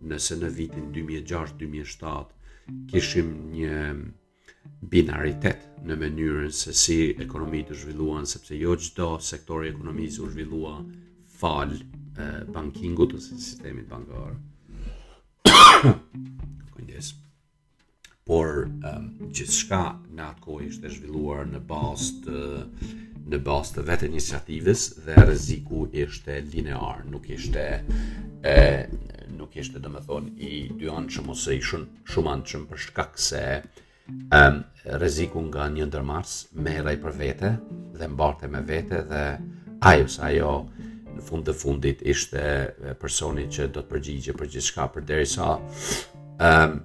nëse 0.08 0.40
në 0.40 0.48
vitin 0.56 0.88
2006-2007 0.96 2.88
kishim 2.92 3.30
një 3.52 3.76
binaritet 4.94 5.62
në 5.88 5.96
mënyrën 6.00 6.52
se 6.58 6.72
si 6.78 6.96
ekonomitë 7.24 7.74
u 7.74 7.78
zhvilluan, 7.80 8.28
sepse 8.32 8.58
jo 8.58 8.74
çdo 8.84 9.06
sektor 9.30 9.64
i 9.64 9.70
ekonomisë 9.72 10.22
u 10.22 10.28
zhvillua 10.34 10.74
fal 11.42 11.72
bankingut 12.54 13.14
ose 13.18 13.38
sistemit 13.40 13.88
bankor. 13.90 14.34
Kujdes. 16.76 17.12
Por 18.28 18.52
um, 18.68 19.06
gjithçka 19.34 19.82
në 20.16 20.26
atë 20.28 20.44
kohë 20.44 20.66
ishte 20.68 20.90
zhvilluar 20.94 21.48
në 21.54 21.62
bazë 21.70 22.20
të 22.28 22.44
në 23.32 23.38
bazë 23.46 23.74
të 23.78 23.82
vetë 23.88 24.06
iniciativës 24.12 24.80
dhe 25.06 25.16
rreziku 25.24 25.84
ishte 26.04 26.38
linear, 26.52 27.02
nuk 27.10 27.28
ishte 27.34 27.66
e 28.52 28.58
nuk 29.38 29.54
ishte 29.62 29.82
domethënë 29.84 30.32
i 30.52 30.62
dy 30.80 30.90
anshëm 31.00 31.30
ose 31.34 31.54
i 31.54 31.60
shumë 31.70 32.02
shumë 32.14 32.34
anshëm 32.36 32.66
për 32.72 32.82
shkak 32.86 33.20
se 33.26 33.44
um, 34.30 34.62
rreziku 34.88 35.40
nga 35.50 35.66
një 35.70 35.86
ndërmars, 35.90 36.32
merej 36.66 36.96
për 37.02 37.16
vete 37.18 37.50
dhe 38.00 38.08
mbarte 38.12 38.48
me 38.50 38.62
vete 38.66 39.02
dhe 39.10 39.24
ajo 39.90 40.08
sa 40.14 40.30
jo 40.34 40.52
në 41.12 41.22
fund 41.26 41.46
të 41.46 41.54
fundit 41.62 42.04
ishte 42.14 42.42
personi 43.00 43.44
që 43.52 43.68
do 43.74 43.82
të 43.84 43.90
përgjigje 43.92 44.34
për 44.38 44.50
gjithë 44.54 44.68
shka 44.70 44.86
për 44.96 45.06
deri 45.10 45.28
sa 45.34 45.52
um, 46.40 46.80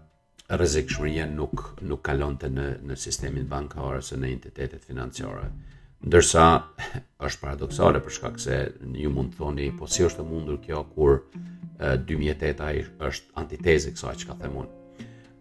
nuk, 1.39 1.55
nuk 1.89 2.01
kalon 2.05 2.37
të 2.39 2.51
në, 2.57 2.67
në 2.87 2.95
sistemin 3.07 3.47
bankar 3.51 3.97
ose 3.99 4.15
në 4.17 4.31
entitetet 4.35 4.83
financiare. 4.87 5.49
Ndërsa 6.07 6.45
është 7.25 7.41
paradoksale 7.41 7.99
për 8.05 8.11
shkak 8.17 8.39
se 8.39 8.59
ju 9.03 9.09
mund 9.09 9.33
të 9.33 9.37
thoni, 9.41 9.71
po 9.79 9.87
si 9.89 10.03
është 10.05 10.23
e 10.23 10.27
mundur 10.29 10.61
kjo 10.63 10.83
kur 10.93 11.21
2008 11.77 13.01
është 13.09 13.37
antiteze 13.41 13.93
kësaj 13.95 14.15
që 14.23 14.29
ka 14.31 14.37
themun 14.43 14.67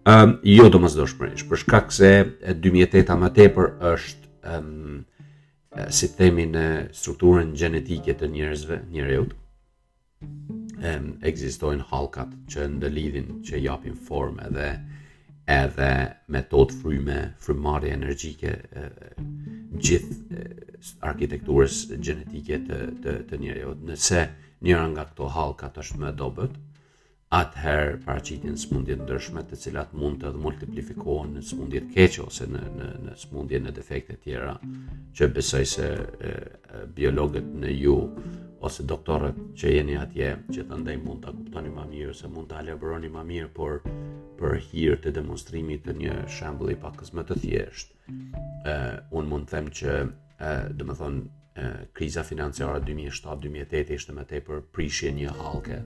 um, 0.07 0.37
jo 0.47 0.69
do 0.71 0.79
mësë 0.83 1.01
doshmërish, 1.01 1.45
për 1.51 1.61
shkak 1.65 1.93
se 1.95 2.11
2008-a 2.63 3.17
më 3.21 3.31
tepër 3.39 3.71
është 3.93 4.53
um, 4.55 5.01
si 5.93 6.09
të 6.17 6.31
në 6.49 6.63
strukturën 6.97 7.51
genetike 7.59 8.15
të 8.17 8.29
njerëzve, 8.33 8.79
njerëjot, 8.95 9.33
um, 9.33 10.35
ehm, 10.81 11.11
egzistojnë 11.29 11.89
halkat 11.91 12.33
që 12.55 12.69
ndëlidhin, 12.79 13.41
që 13.45 13.61
japin 13.69 13.97
formë 13.99 14.47
edhe 14.51 14.69
edhe 15.53 15.89
metod 16.33 16.73
fryme, 16.75 17.19
frymarrje 17.39 17.93
energjike 17.95 18.51
e, 18.51 18.87
gjithë 19.79 20.41
arkitekturës 21.07 21.85
gjenetike 22.03 22.59
të, 22.67 22.79
të, 23.05 23.15
të 23.31 23.39
Nëse 23.87 24.25
njëra 24.67 24.89
nga 24.91 25.05
këto 25.13 25.29
halkat 25.37 25.79
është 25.85 26.01
më 26.03 26.11
dobet, 26.19 26.57
atëherë 27.37 27.97
paraqitjen 28.07 28.55
e 28.57 28.61
sëmundjeve 28.61 29.07
të 29.51 29.57
cilat 29.61 29.91
mund 30.01 30.23
të 30.23 30.31
multiplikohen 30.41 31.35
në 31.37 31.43
sëmundje 31.49 31.81
të 31.85 31.95
keqe 31.97 32.23
ose 32.25 32.47
në 32.49 32.63
në 32.79 32.87
në 33.09 33.15
sëmundje 33.23 33.61
në 33.63 33.73
defekte 33.77 34.17
të 34.17 34.23
tjera 34.25 34.55
që 35.19 35.29
besoj 35.39 35.61
se 35.75 35.89
biologët 37.01 37.49
në 37.65 37.73
ju 37.81 37.97
ose 38.67 38.87
doktorët 38.93 39.41
që 39.61 39.73
jeni 39.75 39.99
atje 40.05 40.31
që 40.49 40.65
të 40.71 40.79
ndaj 40.83 40.97
mund 41.03 41.27
të 41.27 41.35
kuptoni 41.41 41.75
ma 41.77 41.85
mirë 41.91 42.15
se 42.23 42.29
mund 42.33 42.49
të 42.55 42.61
alevroni 42.63 43.13
ma 43.19 43.25
mirë 43.35 43.51
por 43.59 43.77
për 44.41 44.57
hirë 44.71 44.97
të 45.05 45.13
demonstrimit 45.19 45.85
të 45.87 45.97
një 46.01 46.17
shambulli 46.39 46.79
pa 46.85 46.93
më 47.19 47.27
të 47.31 47.39
thjesht 47.45 47.93
uh, 47.93 48.97
unë 49.13 49.29
mund 49.35 49.49
të 49.51 49.57
them 49.59 49.71
që 49.81 49.99
uh, 50.07 50.65
dhe 50.73 50.89
më 50.89 50.99
thonë 51.03 51.21
uh, 51.21 51.79
kriza 51.97 52.25
financiara 52.33 52.81
2007-2008 52.89 54.01
ishte 54.01 54.13
me 54.17 54.25
te 54.33 54.41
për 54.49 54.65
prishje 54.77 55.13
një 55.21 55.37
halke 55.43 55.83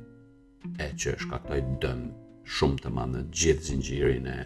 e 0.78 0.88
që 0.94 1.12
është 1.18 1.60
dëmë 1.84 2.48
shumë 2.56 2.80
të 2.84 2.90
manë 2.96 3.16
në 3.16 3.38
gjithë 3.40 3.66
zingjirin 3.68 4.26
e 4.32 4.36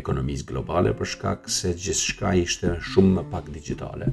ekonomisë 0.00 0.46
globale 0.50 0.94
për 0.98 1.10
shkak 1.12 1.46
se 1.58 1.74
gjithë 1.74 2.00
shka 2.00 2.32
ishte 2.40 2.72
shumë 2.92 3.12
më 3.18 3.24
pak 3.34 3.50
digitale 3.56 4.08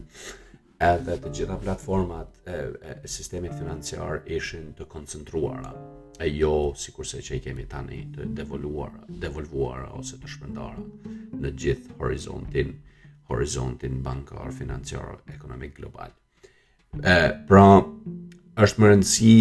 edhe 0.90 1.16
të 1.24 1.32
gjitha 1.38 1.58
platformat 1.64 2.38
e, 2.50 2.58
e 2.58 3.10
sistemi 3.16 3.50
financiar 3.58 4.22
ishin 4.38 4.72
të 4.78 4.88
koncentruara 4.94 5.74
e 6.26 6.30
jo 6.36 6.54
si 6.78 6.94
kurse 6.94 7.22
që 7.26 7.38
i 7.40 7.44
kemi 7.48 7.66
tani 7.70 8.04
të 8.14 8.28
devoluar, 8.38 8.92
devolvuara 9.26 9.92
ose 10.04 10.18
të 10.22 10.32
shpëndara 10.36 10.86
në 11.42 11.54
gjithë 11.66 11.98
horizontin 12.02 12.76
horizontin 13.32 14.02
bankar 14.06 14.52
financiar 14.54 15.16
ekonomik 15.34 15.78
global 15.80 16.12
e, 17.02 17.18
pra 17.50 17.66
është 18.60 18.78
më 18.82 18.88
rëndësi 18.92 19.34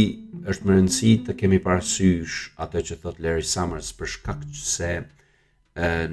është 0.50 0.66
më 0.66 0.74
rëndësi 0.76 1.10
të 1.26 1.34
kemi 1.40 1.58
parasysh 1.64 2.34
atë 2.62 2.82
që 2.88 2.94
thot 3.02 3.18
Larry 3.24 3.42
Summers 3.42 3.88
për 3.98 4.06
shkak 4.06 4.44
që 4.54 4.64
se 4.68 4.90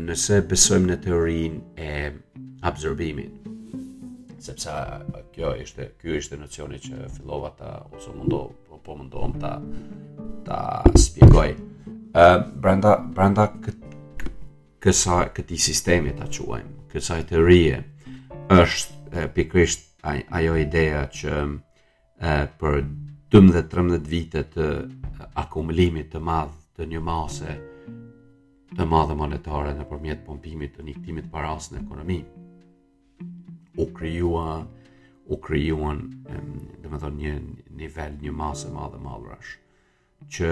nëse 0.02 0.40
besojmë 0.50 0.90
në 0.92 0.96
teorin 1.06 1.60
e 1.78 1.92
absorbimit 2.66 3.46
sepse 4.42 4.70
kjo 5.36 5.52
ishte 5.62 5.92
ky 6.02 6.18
ishte 6.18 6.38
nocioni 6.40 6.80
që 6.82 7.08
fillova 7.16 7.50
ta 7.60 7.72
ose 7.94 8.14
mundo 8.16 8.42
po, 8.68 8.78
po 8.78 8.96
ta 9.42 9.54
ta 10.48 10.60
shpjegoj. 10.98 11.50
Ë 12.16 12.28
brenda 12.64 12.96
brenda 13.02 13.48
kësa 14.82 15.18
sistemi 15.58 16.14
ta 16.18 16.28
quajmë, 16.32 16.72
kësaj 16.94 17.24
teorie 17.30 17.84
është 18.54 19.28
pikrisht 19.34 19.84
ajo 20.08 20.56
ideja 20.64 21.04
që 21.12 21.34
për 22.60 22.78
12-13 23.34 24.08
vite 24.10 24.42
të 24.54 24.68
akumulimit 25.42 26.08
të 26.14 26.20
madhë 26.26 26.56
të 26.78 26.88
një 26.94 27.02
mase 27.10 27.56
të 28.78 28.86
madhë 28.94 29.16
monetare 29.20 29.74
në 29.78 29.86
përmjet 29.92 30.24
pompimit 30.26 30.74
të 30.78 30.84
njëktimit 30.88 31.30
paras 31.36 31.70
në 31.72 31.82
ekonomi. 31.84 32.18
U 33.82 33.86
kryua, 34.00 34.48
u 35.34 35.38
kryuan, 35.46 36.02
dhe 36.84 36.90
më 36.90 37.00
thonë, 37.02 37.18
një 37.22 37.36
nivel, 37.84 38.18
një 38.26 38.34
mase 38.42 38.70
madhë 38.74 39.00
madhërash, 39.06 39.54
që 40.34 40.50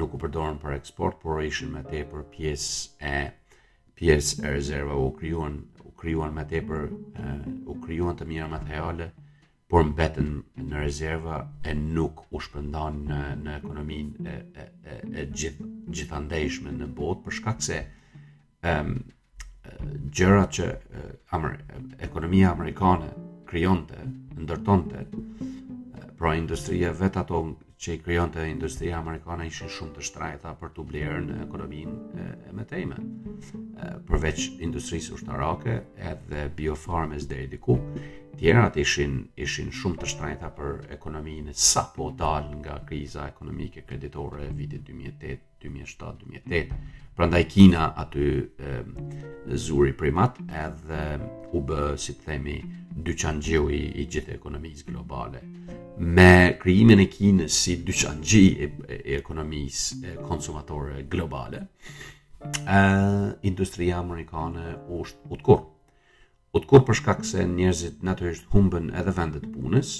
nuk 0.00 0.12
u 0.16 0.20
përdorën 0.24 0.58
për 0.62 0.74
eksport, 0.78 1.20
por 1.22 1.40
ishin 1.44 1.72
me 1.72 1.84
te 1.90 2.00
për 2.12 2.24
pjesë 2.34 2.98
e 3.12 3.16
pjesë 3.96 4.44
e 4.46 4.54
rezerva 4.58 4.96
u 5.04 5.10
kryuan, 5.18 5.56
u 5.86 5.92
kryuan 6.00 6.34
me 6.36 6.44
te 6.50 6.60
për, 6.68 6.88
u 7.68 7.76
kryuan 7.84 8.16
të 8.18 8.28
mirë 8.32 8.48
materiale, 8.56 9.10
por 9.68 9.84
mbetën 9.86 10.26
në 10.68 10.80
rezerva 10.82 11.36
e 11.64 11.72
nuk 11.76 12.24
u 12.34 12.40
shpëndan 12.46 12.98
në 13.08 13.20
në 13.44 13.54
ekonominë 13.62 14.34
e 14.62 14.66
e 14.92 14.96
e 15.24 15.26
gjith 15.32 15.60
në 16.78 16.88
botë 16.98 17.22
për 17.24 17.36
shkak 17.38 17.62
se 17.64 17.78
ëm 18.72 18.90
gjëra 20.18 20.42
që 20.58 20.66
amer, 21.36 21.56
ekonomia 22.08 22.50
amerikane 22.52 23.08
krijonte, 23.48 23.96
ndërtonte 24.44 25.06
pra 26.18 26.34
industria 26.40 26.92
vetë 27.00 27.20
ato 27.22 27.40
që 27.84 27.94
i 27.94 27.98
krijonte 28.04 28.44
industria 28.48 28.98
amerikane 28.98 29.46
ishin 29.48 29.68
shumë 29.76 29.94
të 29.96 30.04
shtrajta 30.10 30.52
për 30.60 30.74
të 30.76 30.84
blerë 30.92 31.22
në 31.24 31.38
ekonominë 31.46 31.94
e, 31.94 32.26
e 32.48 32.52
mëtejme. 32.60 32.98
Përveç 34.08 34.46
industrisë 34.68 35.14
ushtarake 35.16 35.74
edhe 36.12 36.44
biofarmes 36.60 37.26
deri 37.32 37.48
diku, 37.56 37.76
tjerat 38.38 38.76
ishin 38.80 39.16
ishin 39.38 39.70
shumë 39.74 40.00
të 40.02 40.08
shtrenjta 40.10 40.48
për 40.56 40.78
ekonominë 40.94 41.54
sa 41.62 41.84
po 41.94 42.08
dal 42.18 42.48
nga 42.60 42.78
kriza 42.88 43.26
ekonomike 43.30 43.84
kreditore 43.86 44.48
e 44.48 44.52
vitit 44.56 44.82
2008, 44.88 45.38
2007-2008. 45.62 46.78
Prandaj 47.14 47.44
Kina 47.52 47.92
aty 48.02 48.24
e, 48.36 48.76
zuri 49.56 49.92
primat 49.96 50.40
edhe 50.58 51.00
u 51.54 51.60
bë, 51.62 51.82
si 52.00 52.16
të 52.18 52.26
themi, 52.26 52.56
dyqangjiu 53.06 53.68
i, 53.70 53.80
i 54.02 54.06
gjithë 54.10 54.34
ekonomisë 54.34 54.88
globale. 54.88 55.42
Me 55.98 56.30
krijimin 56.62 57.04
e 57.04 57.06
Kinës 57.10 57.58
si 57.64 57.76
dyqangji 57.86 58.42
e, 58.58 58.70
e, 58.88 58.98
e 59.04 59.18
ekonomisë 59.20 60.16
konsumatore 60.26 61.04
globale, 61.10 61.62
ë 62.66 63.44
industria 63.46 64.00
amerikane 64.02 64.74
u 64.92 65.04
shtutkur 65.06 65.62
po 66.54 66.60
të 66.62 66.68
kur 66.70 66.84
për 66.86 66.96
shkak 67.00 67.24
se 67.26 67.42
njerëzit 67.50 68.04
natyrisht 68.06 68.44
humbën 68.54 68.92
edhe 68.94 69.10
vendet 69.16 69.46
punës, 69.50 69.96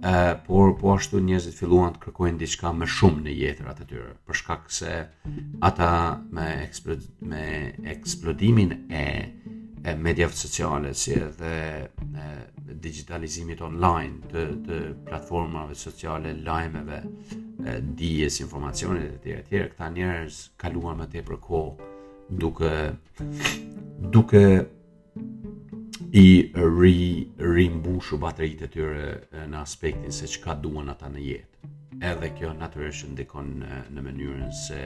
ë 0.00 0.14
por 0.46 0.72
po 0.80 0.94
ashtu 0.96 1.20
njerëzit 1.20 1.58
filluan 1.58 1.92
të 1.92 2.00
kërkojnë 2.06 2.40
diçka 2.40 2.70
më 2.74 2.88
shumë 2.94 3.24
në 3.26 3.34
jetrat 3.42 3.82
e 3.84 3.90
tyre, 3.90 4.14
për 4.26 4.38
shkak 4.40 4.70
se 4.78 4.94
ata 5.68 5.90
me 6.32 6.46
eksplod 6.64 7.04
me 7.30 7.44
eksplodimin 7.92 8.74
e 8.88 9.04
e 9.90 9.96
mediave 9.98 10.32
sociale 10.38 10.92
si 10.94 11.10
edhe 11.18 11.54
e, 11.82 12.26
digitalizimit 12.84 13.60
online 13.66 14.28
të 14.32 14.42
të 14.68 14.76
platformave 15.08 15.74
sociale 15.76 16.36
lajmeve 16.46 17.00
dijes 18.02 18.38
informacionit 18.44 19.10
e 19.10 19.18
tjera 19.26 19.42
tjera 19.48 19.72
këta 19.74 19.88
njerëz 19.96 20.38
kaluan 20.60 21.02
më 21.02 21.08
tepër 21.16 21.40
kohë 21.48 21.90
duke 22.42 22.72
duke 24.14 24.44
i 26.12 26.52
ri 26.54 27.24
rimbushu 27.40 28.18
bateritë 28.20 28.66
tyre 28.74 29.44
në 29.48 29.56
aspektin 29.62 30.12
se 30.12 30.26
çka 30.28 30.58
duan 30.60 30.90
ata 30.92 31.08
në 31.08 31.22
jetë. 31.24 31.68
Edhe 32.08 32.28
kjo 32.36 32.50
natyrisht 32.58 33.06
ndikon 33.14 33.48
në, 33.62 33.78
në 33.96 34.04
mënyrën 34.08 34.52
se 34.64 34.80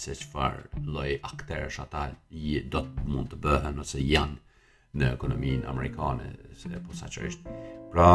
se 0.00 0.14
çfarë 0.16 0.82
lloj 0.86 1.10
aktorësh 1.26 1.80
ata 1.82 2.04
i 2.32 2.60
do 2.72 2.80
të 2.94 3.04
mund 3.10 3.32
të 3.32 3.38
bëhen 3.44 3.80
ose 3.82 4.00
janë 4.12 4.38
në 5.00 5.08
ekonominë 5.16 5.66
amerikane 5.68 6.28
se 6.56 6.70
po 6.84 6.94
saqërisht. 6.96 7.42
Pra 7.92 8.06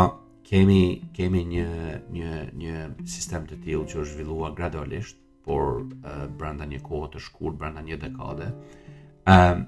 kemi 0.47 0.79
kemi 1.17 1.43
një 1.51 1.67
një 2.15 2.31
një 2.63 2.75
sistem 3.17 3.45
të 3.49 3.59
tillë 3.65 3.89
që 3.91 3.99
është 4.01 4.15
zhvillua 4.15 4.53
gradualisht, 4.57 5.17
por 5.45 5.83
uh, 5.85 6.25
brenda 6.39 6.65
një 6.65 6.79
kohe 6.81 7.11
të 7.13 7.19
shkurt, 7.21 7.57
brenda 7.61 7.83
një 7.85 7.99
dekade. 8.01 8.47
um, 9.29 9.65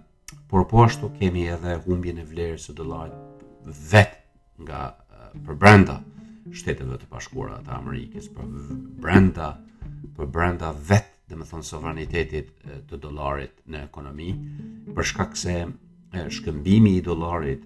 por 0.50 0.64
po 0.72 0.78
ashtu 0.84 1.08
kemi 1.20 1.42
edhe 1.56 1.74
humbjen 1.86 2.18
e 2.22 2.24
vlerës 2.32 2.64
së 2.68 2.74
dollarit 2.78 3.68
vet 3.92 4.16
nga 4.66 4.80
eh, 4.88 4.98
për 5.46 5.60
brenda 5.62 5.94
shteteve 6.62 6.98
të 7.04 7.08
bashkuara 7.14 7.60
të 7.68 7.72
Amerikës, 7.76 8.28
për 8.40 8.50
brenda 9.06 9.48
për 10.18 10.30
brenda 10.38 10.74
vet, 10.90 11.08
domethënë 11.32 11.68
sovranitetit 11.70 12.52
eh, 12.68 12.82
të 12.90 13.00
dollarit 13.06 13.64
në 13.76 13.86
ekonomi, 13.90 14.28
për 14.98 15.10
shkak 15.14 15.40
se 15.44 15.56
eh, 15.62 15.72
shkëmbimi 16.40 16.96
i 17.00 17.06
dollarit, 17.08 17.64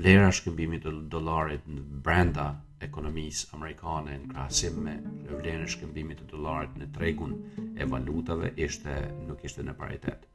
vlera 0.00 0.28
shkëmbimi 0.40 0.78
të 0.84 0.92
dollarit 1.14 1.64
në 1.74 1.80
brenda 2.08 2.44
ekonomisë 2.88 3.48
amerikane 3.56 4.20
në 4.20 4.28
krahasim 4.34 4.76
me 4.84 4.92
vlerën 5.32 5.64
e 5.64 5.72
shkëmbimit 5.78 6.20
të 6.22 6.28
dollarit 6.34 6.76
në 6.82 6.90
tregun 6.98 7.32
e 7.80 7.88
valutave 7.96 8.52
ishte 8.68 9.00
nuk 9.30 9.42
ishte 9.48 9.64
në 9.66 9.74
paritet 9.80 10.28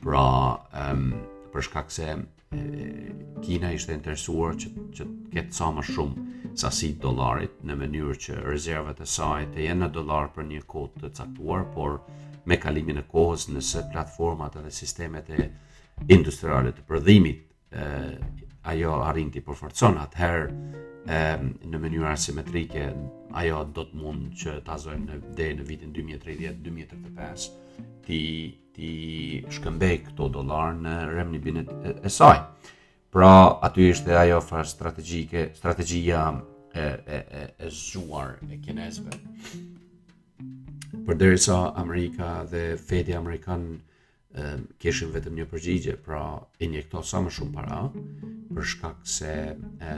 pra 0.00 0.58
um, 0.94 1.08
për 1.52 1.66
shkak 1.68 1.90
se 1.92 2.14
Kina 3.44 3.72
ishte 3.74 3.96
interesuar 3.96 4.54
që 4.62 4.68
që 4.94 5.04
të 5.08 5.32
ketë 5.34 5.56
sa 5.56 5.66
më 5.74 5.82
shumë 5.88 6.52
sasi 6.60 6.92
dollarit 7.02 7.56
në 7.66 7.76
mënyrë 7.80 8.14
që 8.26 8.36
rezervat 8.46 9.00
e 9.02 9.06
saj 9.10 9.40
të 9.56 9.64
jenë 9.66 9.80
në 9.82 9.88
dollar 9.96 10.28
për 10.36 10.46
një 10.52 10.60
kohë 10.70 11.02
të 11.02 11.10
caktuar, 11.18 11.64
por 11.74 11.96
me 12.46 12.58
kalimin 12.62 13.00
e 13.02 13.04
kohës 13.10 13.48
nëse 13.50 13.82
platformat 13.90 14.60
dhe 14.62 14.72
sistemet 14.76 15.32
e 15.34 15.48
industriale 16.14 16.70
të 16.76 16.86
prodhimit 16.86 17.42
ë 17.74 17.98
ajo 18.70 18.94
arrin 19.08 19.34
të 19.34 19.42
përforcon 19.48 19.98
atëherë 20.04 20.46
ë 21.10 21.68
në 21.74 21.80
mënyrë 21.86 22.12
asimetrike 22.12 22.86
ajo 23.42 23.62
do 23.76 23.86
të 23.90 23.98
mund 23.98 24.30
që 24.40 24.60
ta 24.66 24.78
zojmë 24.86 25.18
deri 25.40 25.58
në 25.58 25.66
vitin 25.72 25.96
2030-2035 25.98 27.50
ti 28.06 28.22
ti 28.74 29.44
shkëmbej 29.54 29.96
këto 30.08 30.26
dollar 30.34 30.74
në 30.76 30.94
remni 31.14 31.38
binet 31.42 31.68
e 31.94 32.10
saj. 32.10 32.40
Pra 33.14 33.30
aty 33.66 33.84
është 33.94 34.16
ajo 34.24 34.40
fra 34.44 34.64
strategjike, 34.66 35.44
strategjia 35.54 36.22
e 36.82 36.86
e 37.06 37.18
e 37.40 37.44
e 37.66 37.70
zuar 37.70 38.32
e 38.50 38.58
kinezëve. 38.64 39.14
Por 41.06 41.14
derisa 41.20 41.58
Amerika 41.82 42.42
dhe 42.50 42.64
Fedi 42.86 43.14
amerikan 43.14 43.62
kishin 44.82 45.12
vetëm 45.14 45.36
një 45.38 45.46
përgjigje, 45.52 45.94
pra 46.06 46.24
injekto 46.58 47.02
sa 47.06 47.20
më 47.22 47.30
shumë 47.36 47.52
para 47.54 47.80
për 48.54 48.64
shkak 48.72 49.06
se 49.06 49.32
e, 49.90 49.94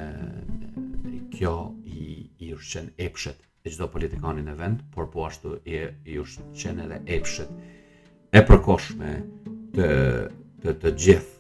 kjo 1.33 1.55
i 1.85 2.27
i 2.45 2.53
ushqen 2.55 2.91
epshet 3.07 3.39
e 3.65 3.71
çdo 3.73 3.89
politikanin 3.95 4.49
e 4.49 4.55
vend, 4.61 4.83
por 4.93 5.09
po 5.13 5.25
ashtu 5.31 5.57
i 5.65 5.79
i 6.13 6.19
ushqen 6.21 6.85
edhe 6.85 7.01
epshet 7.17 7.49
e 8.37 8.43
përkoshme 8.45 9.13
të, 9.77 9.87
të, 10.63 10.73
të 10.83 10.91
gjithë 11.05 11.33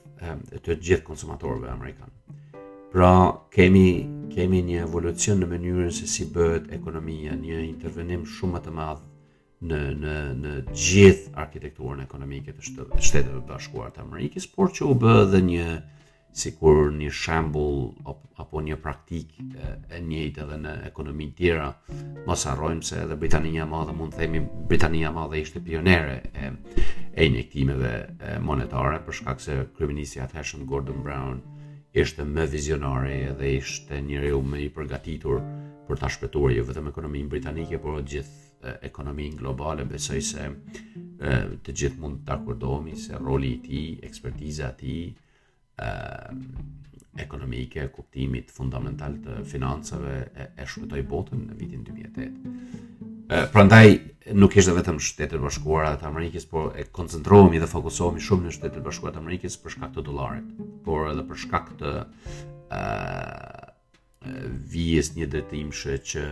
të 0.67 0.75
gjithë 0.87 1.05
konsumatorëve 1.07 1.69
amerikanë. 1.71 2.63
Pra, 2.95 3.11
kemi, 3.53 3.89
kemi 4.33 4.63
një 4.65 4.81
evolucion 4.87 5.39
në 5.43 5.49
mënyrën 5.51 5.93
se 5.95 6.09
si 6.11 6.25
bëhet 6.35 6.71
ekonomia, 6.75 7.35
një 7.37 7.59
intervenim 7.67 8.25
shumë 8.33 8.55
më 8.57 8.63
të 8.69 8.73
madhë 8.79 9.69
në, 9.69 9.81
në, 10.05 10.15
në 10.41 10.55
gjithë 10.85 11.35
arkitekturën 11.45 12.01
ekonomike 12.07 12.57
të 12.57 12.65
shtetëve 12.73 13.45
bashkuar 13.51 13.93
të 13.97 14.03
Amerikis, 14.07 14.49
por 14.57 14.73
që 14.73 14.89
u 14.89 14.97
bëhë 15.05 15.27
dhe 15.35 15.43
një 15.53 15.69
sikur 16.37 16.91
një 16.93 17.09
shembull 17.17 17.89
apo 18.43 18.61
një 18.61 18.77
praktik 18.85 19.31
e, 19.41 19.75
e 19.97 20.01
njëjtë 20.05 20.43
edhe 20.45 20.59
në 20.61 20.75
ekonominë 20.91 21.35
tjera, 21.39 21.71
mos 22.29 22.43
harrojmë 22.49 22.85
se 22.85 22.99
edhe 23.07 23.17
Britania 23.23 23.65
e 23.65 23.69
Madhe 23.71 23.95
mund 23.97 24.13
të 24.15 24.21
themi 24.25 24.43
Britania 24.73 25.09
e 25.11 25.15
Madhe 25.17 25.41
ishte 25.41 25.63
pionere 25.65 26.19
e 26.45 26.51
e 27.17 27.25
injektimeve 27.31 27.95
monetare 28.45 28.99
për 29.07 29.17
shkak 29.19 29.39
se 29.41 29.55
kryeministja 29.79 30.27
Thatcher 30.29 30.61
Gordon 30.69 30.99
Brown 31.07 31.39
ishte 32.03 32.27
më 32.29 32.45
vizionare 32.53 33.15
dhe 33.39 33.55
ishte 33.63 34.03
njeriu 34.05 34.43
më 34.45 34.59
i 34.67 34.67
përgatitur 34.77 35.41
për 35.87 36.03
ta 36.03 36.11
shpëtuar 36.13 36.53
jo 36.59 36.67
vetëm 36.69 36.91
ekonominë 36.93 37.33
britanike, 37.33 37.81
por 37.81 38.03
gjithë 38.03 38.77
ekonominë 38.91 39.41
globale, 39.41 39.87
besoj 39.89 40.21
se 40.33 40.45
e, 40.45 40.53
të 41.65 41.73
gjithë 41.81 42.03
mund 42.05 42.21
të 42.21 42.29
takordohemi 42.35 42.99
se 43.07 43.17
roli 43.25 43.55
i 43.57 43.63
tij, 43.65 43.87
ekspertiza 44.11 44.75
e 44.75 44.79
tij, 44.83 45.01
uh, 45.79 46.37
ekonomike, 47.17 47.89
kuptimit 47.97 48.51
fundamental 48.53 49.17
të 49.25 49.43
financave 49.49 50.17
e, 50.37 50.49
e 50.61 50.67
shpëtoj 50.69 51.03
botën 51.09 51.47
në 51.51 51.57
vitin 51.59 51.85
2008. 51.87 52.27
Uh, 52.27 53.37
pra 53.53 53.65
ndaj, 53.67 53.97
nuk 54.39 54.55
ishte 54.61 54.75
vetëm 54.77 55.01
shtetet 55.03 55.41
bashkuara 55.43 55.95
të 56.01 56.07
Amerikës, 56.11 56.45
por 56.51 56.73
e 56.79 56.85
koncentrohemi 56.99 57.59
dhe 57.63 57.69
fokusohemi 57.73 58.23
shumë 58.23 58.49
në 58.49 58.55
shtetet 58.59 58.85
bashkuara 58.87 59.17
të 59.17 59.25
Amerikës 59.25 59.57
për 59.65 59.75
shkak 59.77 59.95
të 59.97 60.05
dollarit, 60.11 60.53
por 60.87 61.11
edhe 61.11 61.25
për 61.29 61.41
shkak 61.47 61.73
të 61.81 61.95
uh, 62.05 62.83
vijes 64.77 65.13
një 65.15 65.43
shë 65.81 65.97
që 66.13 66.23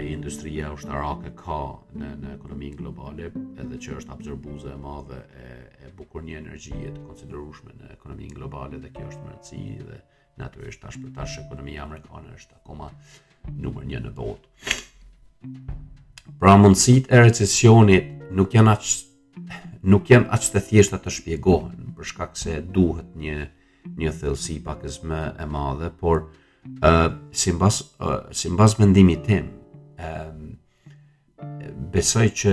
e 0.00 0.04
industria 0.12 0.70
ushtarake 0.74 1.32
ka 1.38 1.60
në, 1.98 2.10
në 2.22 2.34
ekonominë 2.36 2.78
globale 2.78 3.30
edhe 3.34 3.78
që 3.86 3.96
është 3.98 4.14
absorbuze 4.14 4.70
e 4.70 4.78
madhe 4.78 5.18
e, 5.44 5.48
e 5.84 5.88
bukur 5.96 6.22
një 6.22 6.40
e 6.52 6.92
të 6.92 7.02
konsiderueshme 7.06 7.72
në 7.78 7.90
ekonominë 7.96 8.36
globale 8.38 8.78
dhe 8.82 8.90
kjo 8.94 9.06
është 9.08 9.26
mërëci 9.26 9.60
dhe 9.88 10.00
natyrisht 10.40 10.82
tash 10.84 10.98
për 11.04 11.12
tash 11.18 11.38
ekonomia 11.44 11.84
Amerikanë 11.86 12.34
është 12.38 12.58
akoma 12.60 12.90
numër 13.66 13.84
1 13.88 14.04
në 14.06 14.12
botë. 14.18 14.48
Pra 16.42 16.54
mundësitë 16.60 17.14
e 17.16 17.22
recesionit 17.24 18.10
nuk 18.38 18.56
janë 18.56 18.74
aq 18.74 18.90
nuk 19.94 20.10
janë 20.12 20.28
aq 20.36 20.50
të 20.54 20.62
thjeshta 20.68 21.00
të 21.00 21.14
shpjegohen 21.18 21.90
për 21.96 22.10
shkak 22.12 22.36
se 22.42 22.58
duhet 22.76 23.16
një 23.22 23.38
një 24.02 24.12
thellësi 24.20 24.58
pak 24.64 24.84
më 25.10 25.22
e 25.40 25.46
madhe, 25.48 25.88
por 26.00 26.26
ë 26.84 26.90
uh, 26.90 27.12
si 27.32 27.52
mbas 27.56 27.78
uh, 28.04 28.28
si 28.38 28.50
mbas 28.52 28.76
mendimit 28.78 29.24
tim 29.24 29.46
ë 29.48 30.16
uh, 30.20 30.32
besoj 31.94 32.26
që 32.42 32.52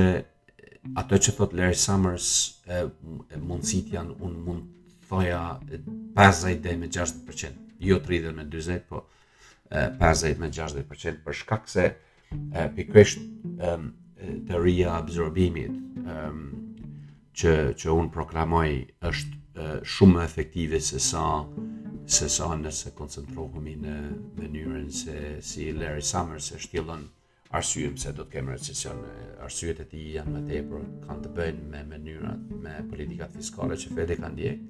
ato 0.96 1.16
që 1.18 1.32
thot 1.36 1.54
Larry 1.56 1.76
Summers 1.76 2.30
e, 2.66 2.84
e 3.34 3.40
mundësit 3.40 3.92
janë 3.94 4.16
unë 4.24 4.44
mund 4.46 4.66
të 4.66 5.10
thoja 5.10 5.42
50 6.18 6.60
dhe 6.64 6.76
me 6.80 6.88
60% 6.92 7.80
jo 7.90 8.00
30 8.06 8.26
dhe 8.28 8.34
me 8.38 8.46
20 8.58 8.80
po 8.90 9.04
50 9.72 10.34
dhe 10.38 10.44
me 10.44 10.52
60% 10.52 11.20
për 11.26 11.38
shkak 11.42 11.70
se 11.72 11.88
pikësht 12.78 13.26
të 13.58 14.60
rria 14.62 14.96
absorbimit 14.98 15.72
e, 15.72 16.14
që, 17.38 17.52
që 17.80 17.94
unë 17.98 18.10
proklamoj 18.16 18.70
është 19.08 19.34
e, 19.34 19.68
shumë 19.96 20.24
efektive 20.24 20.80
se 20.82 21.00
sa 21.00 21.26
se 22.08 22.28
sa 22.32 22.48
nëse 22.56 22.94
koncentrohemi 22.98 23.74
në 23.84 23.96
mënyrën 24.40 24.86
se 24.96 25.16
si 25.44 25.72
Larry 25.76 26.04
Summers 26.08 26.50
e 26.56 26.60
shtjellon 26.64 27.02
arsyet 27.56 27.96
pse 27.96 28.12
do 28.18 28.24
të 28.28 28.34
kemë 28.36 28.54
recesion. 28.56 28.98
Arsyet 29.46 29.78
e 29.84 29.88
tij 29.92 30.08
janë 30.18 30.32
më 30.36 30.42
tepër 30.52 30.82
kanë 31.06 31.24
të 31.26 31.30
bëjnë 31.40 31.70
me 31.74 31.84
mënyrat, 31.94 32.42
me 32.66 32.74
politikat 32.92 33.36
fiskale 33.38 33.78
që 33.84 33.94
Fed 33.98 34.12
e 34.16 34.18
ka 34.20 34.32
ndjek, 34.34 34.66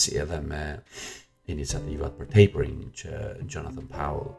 si 0.00 0.16
edhe 0.22 0.40
me 0.50 0.62
iniciativat 1.54 2.18
për 2.18 2.30
tapering 2.34 2.80
që 3.02 3.12
Jonathan 3.52 3.86
Powell 3.92 4.32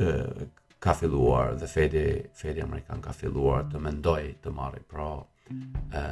uh, 0.00 0.44
ka 0.80 0.94
filluar 0.96 1.56
dhe 1.60 1.68
fed 1.74 1.96
Fed-i 2.38 2.62
amerikan 2.64 3.02
ka 3.04 3.12
filluar 3.16 3.66
të 3.72 3.80
mendojë 3.86 4.32
të 4.46 4.52
marrë 4.60 4.82
pro 4.92 5.10
ë 5.50 6.02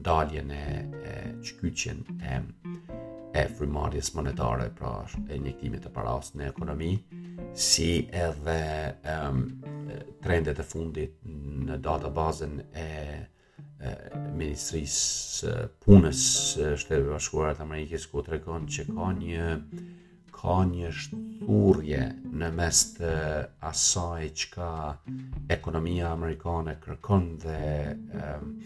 ndaljen 0.00 0.50
e 0.50 0.88
çkyçjen 1.44 1.98
e, 2.22 2.34
e, 3.40 3.40
e 3.40 4.14
monetare 4.16 4.68
pra 4.78 4.92
e 5.32 5.36
injektimit 5.40 5.84
të 5.84 5.90
parash 5.96 6.30
në 6.38 6.46
ekonomi 6.52 6.88
si 7.66 7.88
edhe 8.24 8.56
um, 9.14 9.42
trendet 10.24 10.60
e 10.60 10.64
fundit 10.72 11.18
në 11.68 11.78
databazën 11.88 12.54
e, 12.60 12.86
e 13.90 13.92
Ministrisë 14.40 15.56
Punës 15.84 16.22
së 16.52 16.70
Shtetit 16.80 17.04
të 17.04 17.10
Bashkuar 17.12 17.52
të 17.58 17.66
Amerikës 17.68 18.08
ku 18.12 18.24
tregon 18.30 18.68
që 18.76 18.88
ka 18.92 19.10
një 19.20 19.50
ka 20.42 20.54
një 20.68 20.88
shturje 20.90 21.98
në 22.42 22.48
mes 22.58 22.80
të 22.96 23.10
asaj 23.68 24.30
ka 24.54 24.70
ekonomia 25.56 26.08
amerikane 26.10 26.74
kërkon 26.82 27.28
dhe 27.44 27.60
um, 27.94 28.56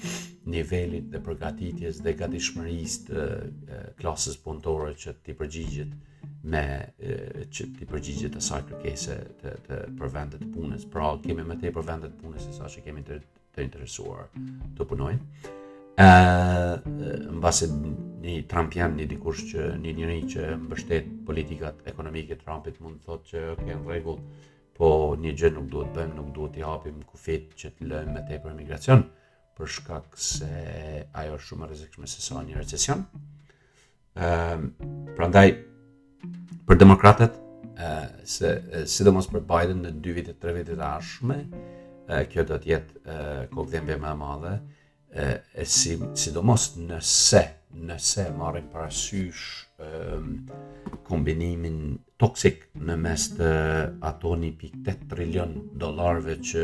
nivelit 0.54 1.10
dhe 1.12 1.20
përgatitjes 1.26 2.00
dhe 2.06 2.14
gati 2.22 2.40
shmëris 2.48 2.94
të 3.08 3.26
klasës 4.00 4.38
punëtore 4.46 4.94
që 5.04 5.16
t'i 5.26 5.36
përgjigjit 5.42 5.92
me 6.56 6.64
uh, 6.80 7.44
që 7.52 7.68
t'i 7.76 7.90
përgjigjit 7.92 8.40
asaj 8.40 8.62
kërkese 8.72 9.18
të, 9.42 9.54
të 9.68 9.82
për 10.00 10.14
vendet 10.16 10.46
të 10.46 10.52
punës. 10.56 10.88
Pra, 10.94 11.12
kemi 11.28 11.44
më 11.52 11.60
te 11.62 11.74
për 11.76 11.88
vendet 11.92 12.16
të 12.16 12.24
punës 12.24 12.48
e 12.48 12.56
sa 12.56 12.72
që 12.72 12.86
kemi 12.88 13.04
të, 13.12 13.20
të 13.54 13.68
interesuar 13.68 14.30
të 14.78 14.88
punojnë 14.94 15.52
ë 15.96 16.76
në 16.86 17.36
base 17.40 17.66
një 18.20 18.32
Trump 18.50 18.74
janë 18.76 18.98
një 19.00 19.04
dikush 19.14 19.44
që 19.52 19.68
një 19.80 19.92
njëri 20.00 20.16
që 20.28 20.48
mbështet 20.66 21.06
politikat 21.24 21.78
ekonomike 21.88 22.36
Trumpit 22.42 22.80
mund 22.84 23.00
të 23.00 23.06
thotë 23.06 23.30
që 23.30 23.44
ok, 23.54 23.62
në 23.70 23.78
regull, 23.88 24.18
po 24.76 24.90
një 25.16 25.32
gjë 25.40 25.52
nuk 25.54 25.70
duhet 25.72 25.94
bëjmë, 25.96 26.14
nuk 26.18 26.34
duhet 26.36 26.58
i 26.60 26.64
hapim 26.66 26.98
kufit 27.08 27.54
që 27.56 27.70
të 27.78 27.88
lëjmë 27.88 28.12
me 28.16 28.24
tepër 28.28 28.52
emigracion, 28.52 29.06
për 29.56 29.70
shkak 29.78 30.20
se 30.20 30.66
ajo 31.16 31.38
është 31.38 31.46
shumë 31.52 31.70
rrezikshme 31.70 32.10
se 32.12 32.20
sa 32.26 32.42
një 32.44 32.58
recesion. 32.60 33.06
Ëm, 34.20 34.66
prandaj 35.16 35.46
për 36.68 36.80
demokratët, 36.84 37.40
ë 37.80 37.96
se 38.36 38.52
sidomos 38.98 39.30
për 39.32 39.46
Biden 39.48 39.80
në 39.86 39.94
2 40.12 40.18
vite, 40.20 40.36
3 40.44 40.58
vite 40.60 40.76
të 40.76 40.86
ardhshme, 40.92 41.40
kjo 42.30 42.44
do 42.46 42.60
të 42.60 42.74
jetë 42.74 43.16
kokëdhëmbë 43.56 43.98
më 44.04 44.12
e 44.12 44.18
madhe 44.20 44.54
e, 45.16 45.42
e 45.56 45.64
si, 45.64 45.96
sidomos 46.14 46.68
nëse, 46.76 47.40
nëse 47.88 48.26
marim 48.36 48.66
parasysh 48.70 49.44
e, 49.48 49.86
ehm, 49.86 50.34
kombinimin 51.06 51.78
toksik 52.20 52.66
në 52.84 52.94
mes 53.00 53.24
të 53.36 53.48
ato 54.10 54.34
1.8 54.36 55.06
trilion 55.10 55.50
dolarve 55.82 56.36
që 56.50 56.62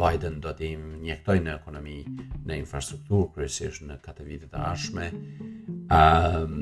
Biden 0.00 0.40
do 0.44 0.52
të 0.58 0.72
njektoj 1.06 1.38
në 1.44 1.54
ekonomi, 1.58 1.98
në 2.46 2.58
infrastruktur, 2.62 3.26
kërësish 3.34 3.82
në 3.88 3.98
katë 4.04 4.26
vitet 4.28 4.56
e 4.56 4.64
ashme, 4.72 5.10
ehm, 6.00 6.60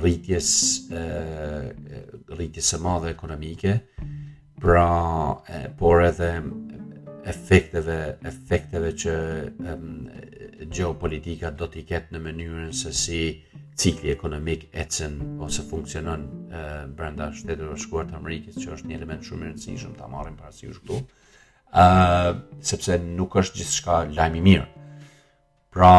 rritjes, 0.00 0.50
e, 0.92 2.06
rritjes 2.36 2.74
e 2.78 2.82
madhe 2.84 3.14
ekonomike, 3.16 3.78
pra, 4.60 4.88
e, 5.50 5.64
por 5.80 6.04
edhe 6.10 6.34
efekteve 7.26 8.16
efekteve 8.24 8.90
që 8.96 9.14
um, 9.72 10.08
geopolitika 10.70 11.50
do 11.58 11.66
t'i 11.70 11.82
ketë 11.88 12.14
në 12.16 12.20
mënyrën 12.26 12.72
se 12.76 12.92
si 12.96 13.20
cikli 13.80 14.10
ekonomik 14.12 14.66
ecën 14.72 15.16
ose 15.44 15.62
funksionon 15.68 16.24
uh, 16.52 16.86
brenda 16.96 17.30
shtetit 17.34 17.64
të 17.66 17.78
shkuar 17.84 18.08
të 18.10 18.16
Amerikës, 18.18 18.58
që 18.62 18.74
është 18.76 18.88
një 18.90 18.98
element 19.00 19.24
shumë 19.26 19.46
i 19.46 19.50
rëndësishëm 19.50 19.94
ta 19.98 20.08
marrim 20.12 20.36
parasysh 20.40 20.80
këtu. 20.84 21.00
ë 21.70 21.86
uh, 21.86 22.30
sepse 22.66 22.96
nuk 22.98 23.36
është 23.38 23.58
gjithçka 23.60 24.00
lajm 24.16 24.34
i 24.34 24.40
mirë. 24.46 24.68
Pra 25.70 25.92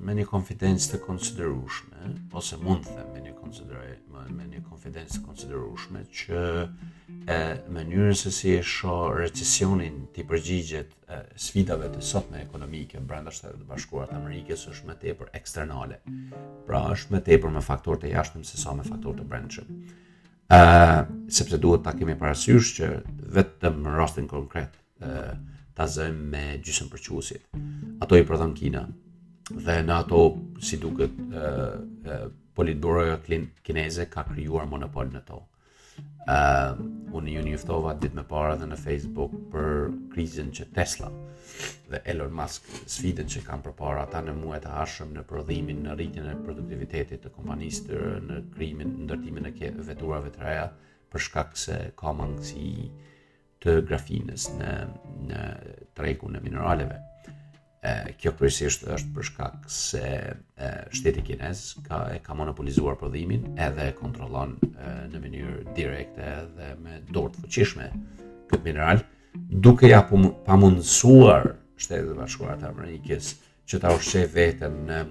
me 0.00 0.14
një 0.14 0.24
konfidencë 0.30 0.92
të 0.92 0.98
konsiderueshme 1.02 2.12
ose 2.38 2.58
mund 2.62 2.84
të 2.86 2.94
them 2.94 3.08
me 3.16 3.22
një 3.24 3.32
konsiderueshme 3.38 4.24
me 4.36 4.44
një 4.52 4.60
konfidencë 4.68 5.16
të 5.18 5.22
konsiderueshme 5.26 6.02
që 6.20 6.42
e 7.34 7.38
mënyrën 7.74 8.16
se 8.20 8.30
si 8.32 8.52
e 8.54 8.60
shoh 8.72 9.08
recesionin 9.18 10.04
ti 10.14 10.24
përgjigjet 10.28 10.94
sfidave 11.46 11.90
të 11.94 12.02
sotme 12.10 12.40
ekonomike 12.44 13.00
brenda 13.10 13.32
Shteteve 13.34 13.62
të 13.64 13.68
Bashkuara 13.72 14.10
të 14.12 14.18
Amerikës 14.20 14.66
është 14.72 14.88
më 14.90 14.96
tepër 15.02 15.32
eksternale. 15.40 15.98
Pra 16.68 16.84
është 16.94 17.14
më 17.16 17.22
tepër 17.30 17.56
me 17.56 17.64
faktorë 17.70 18.02
të 18.04 18.12
jashtëm 18.14 18.46
se 18.50 18.60
sa 18.60 18.76
me 18.78 18.86
faktorë 18.90 19.20
të 19.22 19.28
brendshëm. 19.32 19.72
ë 20.48 21.30
sepse 21.38 21.58
duhet 21.60 21.82
ta 21.84 21.92
kemi 21.96 22.14
parasysh 22.20 22.68
që 22.78 22.86
vetëm 23.36 23.82
në 23.84 23.98
rastin 23.98 24.28
konkret 24.30 24.78
ë 25.04 25.18
ta 25.76 25.84
zëjmë 25.86 26.24
me 26.34 26.44
gjysëm 26.64 26.88
përqusit. 26.94 27.42
Ato 28.02 28.16
i 28.16 28.24
prodhon 28.26 28.54
Kina, 28.54 28.86
dhe 29.56 29.82
në 29.84 29.94
ato 30.04 30.18
si 30.64 30.76
duket 30.80 31.14
ë 31.16 32.24
politburoja 32.58 33.14
kineze 33.66 34.04
ka 34.10 34.24
krijuar 34.28 34.66
monopol 34.68 35.08
në 35.14 35.22
to. 35.28 35.44
uh, 36.28 36.76
unë 37.18 37.32
ju 37.32 37.40
njoftova 37.42 37.94
ditë 37.98 38.14
më 38.18 38.22
parë 38.30 38.52
edhe 38.54 38.66
në 38.70 38.76
Facebook 38.82 39.32
për 39.50 39.68
krizën 40.12 40.50
që 40.54 40.66
Tesla 40.76 41.08
dhe 41.90 42.00
Elon 42.12 42.34
Musk 42.38 42.68
sfidën 42.92 43.30
që 43.32 43.42
kanë 43.48 43.64
përpara 43.66 44.04
ata 44.04 44.20
në 44.22 44.34
muajt 44.38 44.68
e 44.70 44.74
ardhshëm 44.84 45.10
në 45.16 45.24
prodhimin, 45.30 45.80
në 45.88 45.96
rritjen 45.98 46.28
e 46.30 46.36
produktivitetit 46.44 47.24
të 47.24 47.32
kompanisë 47.38 47.86
të 47.88 47.98
rë, 47.98 48.12
në 48.28 48.36
krijimin 48.54 49.50
e 49.50 49.72
veturave 49.90 50.30
të 50.36 50.44
reja 50.44 50.68
për 51.10 51.26
shkak 51.26 51.56
se 51.64 51.80
ka 51.98 52.12
mangësi 52.14 52.86
të 53.64 53.80
grafinës 53.90 54.50
në 54.60 54.78
në 55.32 55.42
tregun 55.98 56.38
e 56.38 56.44
mineraleve 56.46 57.00
e 57.82 58.12
kjo 58.18 58.32
kryesisht 58.34 58.86
është 58.90 59.12
për 59.14 59.26
shkak 59.28 59.58
se 59.70 60.00
e, 60.10 60.70
shteti 60.90 61.22
kinez 61.28 61.60
ka 61.86 62.00
e 62.16 62.18
ka 62.24 62.34
monopolizuar 62.34 62.96
prodhimin 62.98 63.52
edhe 63.68 63.90
kontrollon 64.00 64.56
në 65.12 65.20
mënyrë 65.22 65.74
direkte 65.76 66.24
edhe 66.32 66.72
me 66.82 66.96
dorë 67.14 67.34
të 67.36 67.44
fuqishme 67.44 67.88
këtë 68.50 68.62
mineral 68.64 69.04
duke 69.62 69.90
ja 69.92 70.00
pamundsuar 70.46 71.52
shtetit 71.78 72.18
bashkuar 72.18 72.58
të 72.58 72.70
amerikës 72.72 73.30
që 73.70 73.80
ta 73.84 73.94
ushqej 73.94 74.26
veten 74.34 74.80
në 74.90 75.02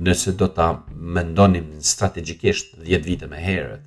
nëse 0.00 0.32
do 0.36 0.46
ta 0.48 0.70
mendonim 0.96 1.68
strategjikisht 1.82 2.76
10 2.84 3.04
vite 3.06 3.28
më 3.28 3.40
herët. 3.46 3.86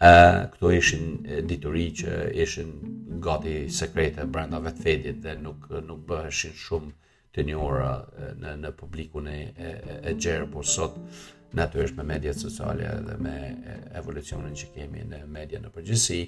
ë 0.00 0.10
këto 0.54 0.70
ishin 0.72 1.02
dituri 1.44 1.90
që 1.98 2.12
ishin 2.40 2.70
gati 3.20 3.66
sekrete 3.68 4.24
brenda 4.32 4.56
vetfedit 4.64 5.18
dhe 5.20 5.34
nuk 5.44 5.66
nuk 5.84 6.06
bëheshin 6.08 6.54
shumë 6.56 6.88
të 7.36 7.44
njohura 7.44 7.90
në 8.40 8.54
në 8.62 8.70
publikun 8.80 9.26
e 9.28 9.40
e, 9.66 9.74
e 10.08 10.14
gjerë, 10.16 10.46
por 10.54 10.64
sot 10.64 10.96
natyrisht 11.58 11.98
me 11.98 12.06
mediat 12.14 12.36
sociale 12.40 12.88
dhe 13.10 13.18
me 13.26 13.34
evolucionin 14.00 14.56
që 14.56 14.70
kemi 14.76 15.04
në 15.10 15.20
media 15.36 15.60
në 15.60 15.74
përgjithësi, 15.76 16.22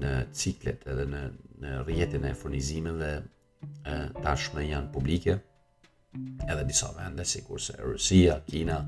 në 0.00 0.14
ciklet 0.38 0.86
edhe 0.86 1.08
në 1.16 1.24
në 1.62 1.80
rrjetin 1.84 2.24
e 2.28 2.34
furnizimeve 2.38 3.12
e, 3.18 3.22
tashme 4.22 4.64
janë 4.66 4.90
publike, 4.94 5.38
edhe 6.48 6.64
disa 6.66 6.90
vende, 6.96 7.24
si 7.28 7.42
kurse 7.46 7.76
Rusia, 7.82 8.40
Kina, 8.48 8.80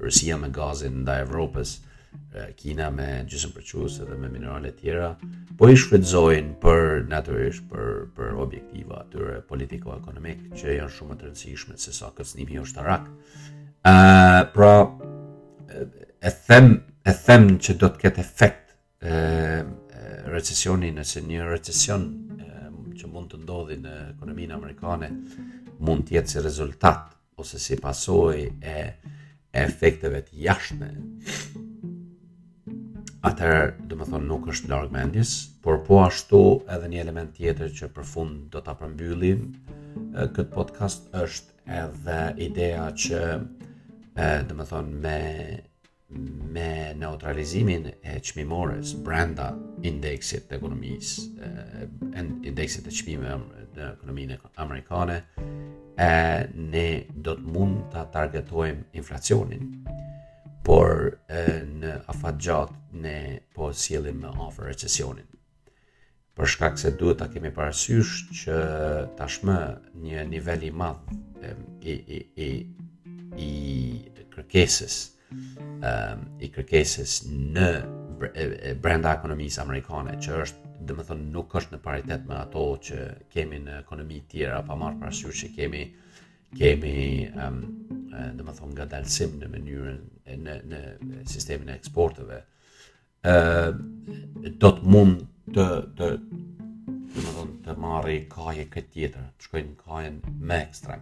Rusia 0.00 0.36
me 0.40 0.50
gazin 0.52 1.02
nda 1.04 1.20
Evropës, 1.24 1.76
Kina 2.54 2.92
me 2.94 3.24
gjysën 3.26 3.50
përqusë 3.56 4.04
dhe 4.08 4.16
me 4.20 4.28
minerale 4.30 4.70
tjera, 4.78 5.08
po 5.58 5.66
i 5.66 5.74
shfridzojnë 5.78 6.52
për 6.62 6.84
naturisht 7.10 7.64
për, 7.72 7.88
për 8.14 8.36
objektiva 8.44 9.00
atyre 9.02 9.40
politiko-ekonomik 9.50 10.44
që 10.54 10.76
janë 10.76 10.94
shumë 10.94 11.16
të 11.18 11.26
rëndësishme 11.28 11.78
se 11.78 11.94
sa 11.96 12.12
këtë 12.14 12.28
snimi 12.28 12.60
është 12.62 12.84
arak. 12.84 13.08
Uh, 13.84 14.38
pra, 14.54 14.70
e 16.22 16.32
them, 16.46 16.68
e 17.04 17.14
them 17.26 17.48
që 17.58 17.76
do 17.82 17.90
të 17.96 18.04
ketë 18.04 18.22
efekt 18.22 18.74
uh, 19.02 19.66
recesioni 20.26 20.92
nëse 20.94 21.20
një 21.24 21.44
recesion 21.48 22.04
që 22.94 23.08
mund 23.10 23.32
të 23.32 23.40
ndodhi 23.42 23.76
në 23.82 23.94
ekonominë 24.14 24.54
amerikane 24.56 25.08
mund 25.84 26.06
të 26.06 26.16
jetë 26.18 26.32
si 26.32 26.42
rezultat 26.44 27.12
ose 27.42 27.58
si 27.60 27.76
pasojë 27.82 28.44
e 28.74 28.78
efekteve 29.62 30.20
të 30.28 30.38
jashtme. 30.46 30.88
Atë, 33.24 33.48
domethënë, 33.88 34.26
nuk 34.28 34.48
është 34.52 34.68
larg 34.70 34.92
mendjes, 34.94 35.32
por 35.64 35.78
po 35.86 36.02
ashtu 36.04 36.40
edhe 36.76 36.90
një 36.92 37.00
element 37.02 37.32
tjetër 37.38 37.70
që 37.78 37.88
përfund 37.96 38.46
do 38.52 38.62
ta 38.66 38.74
përmbyllim 38.80 39.44
këtë 40.14 40.50
podcast 40.54 41.08
është 41.20 41.72
edhe 41.82 42.20
idea 42.48 42.88
që 42.92 44.36
domethënë 44.50 45.02
me 45.04 45.18
me 46.10 46.94
neutralizimin 47.00 47.94
e 48.02 48.20
çmimores 48.22 48.94
brenda 49.06 49.54
indeksit 49.82 50.48
të 50.50 50.58
ekonomisë 50.58 51.50
e 52.14 52.24
indeksit 52.50 52.84
të 52.86 52.92
çmimeve 53.00 53.64
të 53.74 53.86
ekonomisë 53.96 54.38
amerikane 54.62 55.16
e 56.06 56.10
ne 56.54 56.88
do 57.24 57.34
të 57.40 57.46
mund 57.56 57.80
ta 57.92 58.04
targetojmë 58.12 58.84
inflacionin 59.00 59.70
por 60.64 61.14
e, 61.28 61.40
në 61.80 61.96
afat 62.12 62.38
gjatë 62.40 63.00
ne 63.04 63.18
po 63.56 63.72
sjellim 63.74 64.20
me 64.26 64.32
afër 64.48 64.68
recesionin 64.72 65.30
për 66.36 66.52
shkak 66.52 66.78
se 66.80 66.92
duhet 67.00 67.22
ta 67.22 67.30
kemi 67.32 67.50
parasysh 67.54 68.26
që 68.42 68.60
tashmë 69.18 69.56
një 70.04 70.28
nivel 70.34 70.68
i 70.68 70.70
madh 70.84 71.10
i 71.82 71.96
i 72.18 72.22
i 72.48 72.52
i 73.48 73.52
kërkesës 74.36 75.00
um, 75.84 76.24
i 76.42 76.48
kërkesës 76.54 77.16
në 77.32 77.68
brenda 78.82 79.14
ekonomisë 79.18 79.62
amerikane 79.64 80.16
që 80.22 80.38
është 80.44 80.72
dhe 80.88 80.96
më 80.98 81.06
thënë 81.08 81.28
nuk 81.34 81.54
është 81.58 81.74
në 81.74 81.80
paritet 81.84 82.24
me 82.28 82.36
ato 82.38 82.64
që 82.86 82.98
kemi 83.32 83.58
në 83.66 83.78
ekonomi 83.82 84.18
tjera 84.32 84.62
pa 84.66 84.76
marë 84.80 85.00
parasyur 85.02 85.34
që 85.40 85.50
kemi 85.58 85.82
kemi 86.58 86.92
um, 87.42 87.56
ehm, 88.14 88.34
dhe 88.38 88.44
më 88.46 88.54
thënë 88.58 88.72
nga 88.76 88.86
dalsim 88.94 89.38
në 89.40 89.48
mënyrën 89.54 90.02
në, 90.44 90.56
në 90.70 91.22
sistemin 91.30 91.72
e 91.72 91.76
eksporteve 91.80 92.40
uh, 92.42 93.32
ehm, 93.32 94.50
do 94.62 94.70
të 94.78 94.90
mund 94.94 95.24
të, 95.54 95.66
të 95.98 96.10
dhe 96.20 97.24
më 97.24 97.34
thënë 97.40 97.58
të 97.66 97.76
marri 97.80 98.18
kaje 98.32 98.68
këtë 98.76 98.94
tjetër 98.96 99.26
të 99.30 99.48
shkojnë 99.48 99.76
kajen 99.82 100.20
me 100.40 100.60
ekstra, 100.68 101.00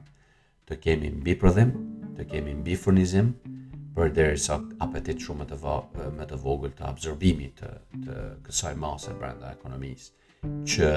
të 0.68 0.78
kemi 0.86 1.10
mbi 1.18 1.36
prodhim 1.42 1.74
të 2.16 2.26
kemi 2.32 2.56
mbi 2.62 2.76
furnizim 2.78 3.34
për 3.96 4.10
deri 4.16 4.38
sa 4.40 4.54
apetit 4.84 5.20
shumë 5.24 5.42
më 5.42 5.46
të, 5.50 5.56
va, 5.62 5.72
më 6.18 6.26
të 6.30 6.36
vogël 6.42 6.72
të 6.76 6.84
absorbimit 6.88 7.58
të, 7.60 7.70
të 8.06 8.20
kësaj 8.46 8.70
mase 8.80 9.14
brenda 9.18 9.50
ekonomisë 9.56 10.50
që 10.72 10.88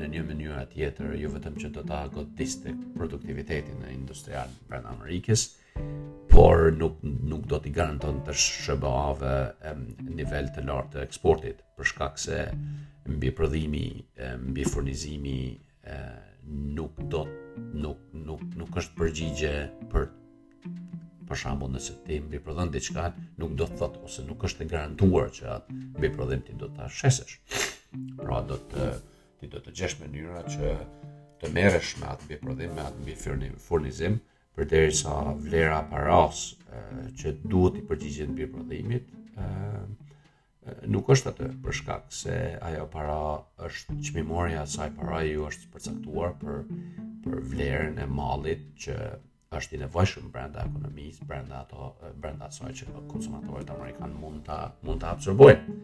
në 0.00 0.08
një 0.12 0.20
mënyrë 0.28 0.64
tjetër 0.74 1.14
jo 1.20 1.30
vetëm 1.32 1.56
që 1.62 1.70
do 1.76 1.82
ta 1.90 2.02
godiste 2.16 2.74
produktivitetin 2.98 3.80
e 3.88 3.94
industrial 3.96 4.52
brenda 4.68 4.92
Amerikës, 4.92 5.46
por 6.34 6.68
nuk 6.76 7.00
nuk 7.32 7.48
do 7.50 7.58
t'i 7.64 7.72
garanton 7.78 8.20
të 8.28 8.36
SBA-ve 8.44 9.32
nivel 10.20 10.52
të 10.54 10.66
lartë 10.68 10.94
të 10.96 11.02
eksportit 11.08 11.64
për 11.78 11.90
shkak 11.92 12.20
se 12.26 12.44
mbi 13.10 13.32
prodhimi, 13.40 13.84
mbi 14.44 14.68
furnizimi 14.72 15.38
nuk 16.78 17.00
do 17.16 17.24
nuk 17.86 18.06
nuk 18.30 18.46
nuk 18.62 18.80
është 18.82 18.98
përgjigje 19.00 19.54
për 19.96 20.10
për 21.32 21.40
shembull 21.40 21.70
në 21.72 21.80
septim 21.80 22.26
bi 22.28 22.38
prodhon 22.44 22.70
diçka, 22.74 23.06
nuk 23.40 23.52
do 23.60 23.64
të 23.70 23.76
thotë 23.80 24.00
ose 24.06 24.24
nuk 24.28 24.42
është 24.48 24.66
e 24.66 24.70
garantuar 24.74 25.30
që 25.38 25.46
atë 25.56 25.76
bi 26.04 26.10
prodhim 26.12 26.42
ti 26.44 26.56
do 26.60 26.68
ta 26.76 26.90
shesësh. 26.92 27.38
Pra 28.20 28.42
do 28.50 28.58
të 28.72 28.88
ti 29.40 29.48
do 29.54 29.62
të 29.64 29.72
gjesh 29.80 29.98
mënyra 30.02 30.42
që 30.52 30.74
të 31.40 31.50
merresh 31.56 31.94
me 32.02 32.10
atë 32.12 32.28
bi 32.32 32.38
prodhim, 32.44 32.74
me 32.76 32.84
atë 32.84 33.06
bi 33.06 33.56
furnizim 33.68 34.18
për 34.52 34.92
sa 35.00 35.14
vlera 35.40 35.78
paraos 35.94 36.42
që 37.22 37.34
duhet 37.48 37.80
i 37.80 37.84
përgjigjen 37.88 38.34
bi 38.36 38.48
prodhimit 38.52 39.08
nuk 40.94 41.08
është 41.16 41.32
atë 41.32 41.48
për 41.64 41.76
shkak 41.80 42.12
se 42.18 42.36
ajo 42.68 42.84
para 42.92 43.16
është 43.70 43.96
çmimorja 44.10 44.60
e 44.60 44.62
asaj 44.68 44.92
para 45.00 45.22
ju 45.30 45.46
është 45.48 45.72
përcaktuar 45.72 46.36
për 46.44 46.60
për 47.24 47.40
vlerën 47.54 47.98
e 48.04 48.06
mallit 48.20 48.68
që 48.84 48.98
është 49.58 49.76
i 49.76 49.80
nevojshëm 49.84 50.30
brenda 50.32 50.62
ekonomisë, 50.66 51.26
brenda 51.28 51.58
ato 51.64 51.88
brenda 52.20 52.48
asaj 52.48 52.72
që 52.78 52.88
konsumatorët 53.10 53.70
amerikan 53.74 54.12
mund 54.20 54.44
ta 54.48 54.58
mund 54.82 55.02
ta 55.04 55.10
absorbojnë. 55.14 55.76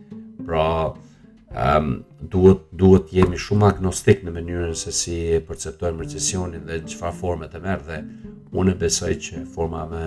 Pra, 0.48 0.66
ehm 1.48 1.88
um, 1.88 2.06
duhet 2.34 2.64
duhet 2.82 3.12
jemi 3.16 3.38
shumë 3.44 3.70
agnostik 3.72 4.22
në 4.24 4.34
mënyrën 4.38 4.74
se 4.76 4.92
si 4.92 5.18
perceptojmë 5.48 6.02
recesionin 6.04 6.66
dhe 6.68 6.80
çfarë 6.92 7.18
forme 7.20 7.48
të 7.52 7.60
merr 7.66 7.84
dhe 7.88 7.98
unë 8.62 8.74
besoj 8.82 9.12
që 9.26 9.44
forma 9.54 9.84
më, 9.92 10.04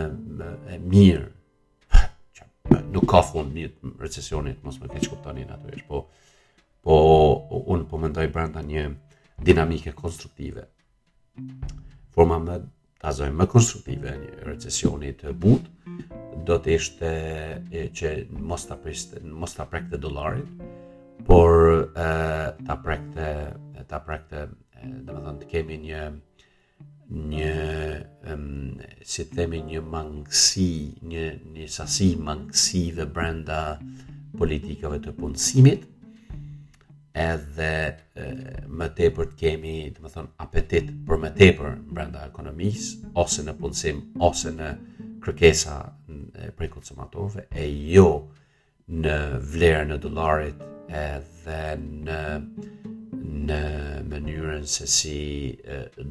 e 0.74 0.78
mirë 0.94 1.26
që 2.38 2.82
nuk 2.96 3.08
ka 3.12 3.22
fund 3.32 3.56
në 3.58 3.70
recesionit, 4.04 4.60
mos 4.64 4.78
më 4.82 4.90
keq 4.96 5.10
kuptoni 5.14 5.46
natyrisht, 5.50 5.88
po 5.88 6.08
po 6.84 6.96
unë 7.74 7.86
po 7.90 7.98
mendoj 7.98 8.28
brenda 8.34 8.62
një 8.66 8.86
dinamike 9.46 9.92
konstruktive. 9.98 10.64
Forma 12.14 12.38
më 12.46 12.56
tazojmë 13.02 13.38
më 13.42 13.48
konstruktive 13.50 14.12
një 14.20 14.48
recesionit 14.48 15.22
të 15.24 15.34
but, 15.42 15.66
do 16.46 16.58
të 16.64 16.76
ishte 16.78 17.10
që 17.98 18.12
mos 18.50 18.68
të 18.68 18.78
prekte, 18.84 19.22
mos 19.42 19.56
të 19.58 19.66
prekte 19.72 20.00
dolarit, 20.02 20.66
por 21.26 21.88
e, 21.98 22.10
të 22.68 22.78
prekte, 22.86 23.28
të 23.92 24.02
prekte, 24.06 24.46
dhe 24.82 25.14
më 25.14 25.20
thonë 25.26 25.42
të 25.42 25.50
kemi 25.54 25.80
një, 25.86 26.04
një, 27.32 27.52
um, 28.34 28.48
si 29.14 29.28
të 29.30 29.40
themi 29.42 29.64
një 29.72 29.84
mangësi, 29.86 30.74
një, 31.12 31.26
një 31.58 31.68
sasi 31.80 32.14
mangësi 32.26 32.86
dhe 33.00 33.06
brenda 33.10 33.62
politikave 34.40 35.02
të 35.04 35.14
punësimit, 35.18 35.91
edhe 37.14 37.98
më 38.80 38.88
tepër 38.96 39.28
të 39.32 39.38
kemi, 39.40 39.72
të 39.94 40.04
më 40.04 40.12
thonë, 40.14 40.30
apetit 40.46 40.92
për 41.08 41.20
më 41.24 41.32
tepër 41.38 41.74
në 41.76 41.96
brenda 41.98 42.24
ekonomisë, 42.30 43.12
ose 43.24 43.44
në 43.46 43.56
punësim, 43.60 44.00
ose 44.24 44.54
në 44.56 44.70
kërkesa 45.26 45.78
për 46.58 46.70
konsumatorve, 46.74 47.48
e 47.52 47.66
jo 47.94 48.08
në 49.02 49.18
vlerë 49.52 49.90
në 49.92 50.00
dolarit 50.08 50.64
edhe 50.92 51.62
në 52.06 52.24
në 53.42 53.60
mënyrën 54.10 54.64
se 54.68 54.86
si 54.90 55.18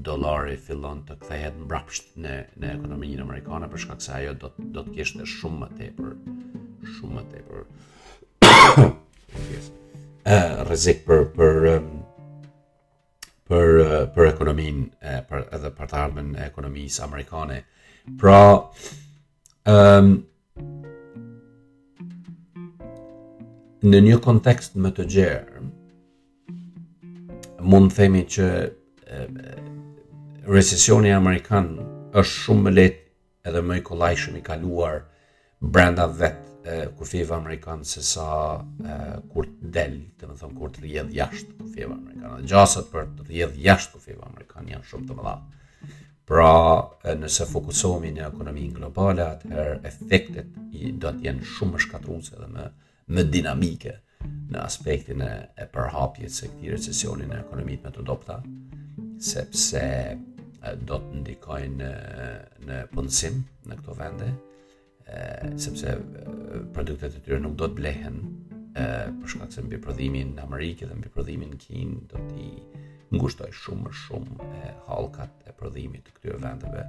dolari 0.06 0.54
fillon 0.66 1.02
të 1.08 1.16
kthehet 1.22 1.56
mbrapsht 1.64 2.06
në 2.22 2.36
në 2.62 2.70
ekonominë 2.76 3.24
amerikane 3.24 3.68
për 3.72 3.82
shkak 3.84 4.02
se 4.04 4.12
ajo 4.18 4.34
do 4.44 4.52
do 4.76 4.84
të 4.86 4.94
kishte 4.98 5.26
shumë 5.32 5.60
më 5.64 5.70
tepër 5.80 6.12
shumë 6.98 7.14
më 7.16 7.24
tepër 7.32 8.86
rrezik 10.32 11.02
për 11.06 11.24
për 11.34 11.54
për 13.50 13.78
për 14.14 14.26
ekonomin 14.30 14.82
për 15.28 15.46
edhe 15.56 15.70
për 15.76 15.88
të 15.90 15.96
ardhmen 16.04 16.28
e 16.38 16.44
ekonomisë 16.46 17.04
amerikane. 17.06 17.56
Pra 18.18 18.36
ehm 19.72 20.10
um, 20.10 20.12
në 23.82 24.00
një 24.06 24.20
kontekst 24.20 24.74
më 24.84 24.90
të 24.98 25.06
gjerë 25.14 25.62
mund 27.72 27.90
të 27.92 27.96
themi 27.96 28.22
që 28.34 28.48
e, 28.54 29.20
recesioni 30.52 31.14
amerikan 31.16 31.70
është 32.12 32.34
shumë 32.44 32.64
më 32.66 32.72
lehtë 32.78 33.48
edhe 33.50 33.62
më 33.68 33.78
i 33.80 33.84
kollajshëm 33.88 34.36
i 34.40 34.44
kaluar 34.50 35.00
brenda 35.60 36.06
vetë 36.20 36.49
kufive 36.98 37.34
amerikanë 37.34 37.86
se 37.88 38.02
sa 38.04 38.24
e, 38.84 38.96
kur 39.32 39.46
të 39.48 39.70
del, 39.74 39.94
të 40.20 40.28
më 40.28 40.34
thonë 40.42 40.58
kur 40.58 40.72
të 40.74 40.82
rjedh 40.84 41.14
jashtë 41.16 41.54
kufive 41.60 41.92
amerikanë. 41.94 42.40
Në 42.42 42.50
gjasët 42.52 42.90
për 42.92 43.06
të 43.16 43.24
rjedh 43.30 43.56
jashtë 43.66 43.92
kufive 43.96 44.26
amerikanë 44.28 44.72
janë 44.74 44.88
shumë 44.90 45.08
të 45.08 45.16
mëdha. 45.20 45.34
Pra, 46.30 46.50
nëse 47.18 47.46
fokusohemi 47.50 48.12
në 48.18 48.26
ekonominë 48.28 48.76
globale, 48.76 49.24
atëherë 49.38 49.78
efektet 49.88 50.52
i 50.82 50.92
do 51.02 51.10
të 51.16 51.26
jenë 51.26 51.48
shumë 51.56 51.74
më 51.78 51.82
shkatruese 51.86 52.38
dhe 52.38 52.50
më 52.54 52.68
më 53.10 53.22
dinamike 53.34 53.96
në 54.52 54.60
aspektin 54.62 55.24
e, 55.26 55.30
e 55.58 55.64
përhapjes 55.74 56.36
së 56.44 56.50
këtij 56.52 56.70
recesioni 56.76 57.24
në 57.26 57.40
ekonomitë 57.42 57.86
me 57.86 57.90
të 57.96 58.04
dobta, 58.06 58.36
sepse 59.32 59.82
e, 59.82 60.76
do 60.86 61.00
të 61.08 61.24
ndikojnë 61.24 61.80
në 61.80 62.28
në 62.68 62.84
punësim 62.92 63.42
në 63.66 63.80
këto 63.80 63.96
vende 64.04 64.30
sepse 65.56 65.98
produktet 66.74 67.14
e 67.16 67.20
tyre 67.24 67.40
nuk 67.42 67.56
do 67.58 67.66
të 67.70 67.76
blehen 67.80 68.18
e, 68.76 68.84
për 69.22 69.32
shkak 69.34 69.52
se 69.56 69.64
mbi 69.66 69.80
prodhimin 69.86 70.30
në 70.36 70.44
Amerikë 70.46 70.88
dhe 70.90 70.98
mbi 71.00 71.12
prodhimin 71.16 71.54
në 71.54 71.58
Kinë 71.64 72.02
do 72.12 72.22
të 72.30 72.82
ngushtoj 73.16 73.50
shumë 73.62 73.84
më 73.88 73.92
shumë 74.04 74.50
e 74.60 74.72
hallkat 74.88 75.48
e 75.50 75.56
prodhimit 75.62 76.06
të 76.08 76.16
këtyre 76.18 76.42
vendeve 76.44 76.84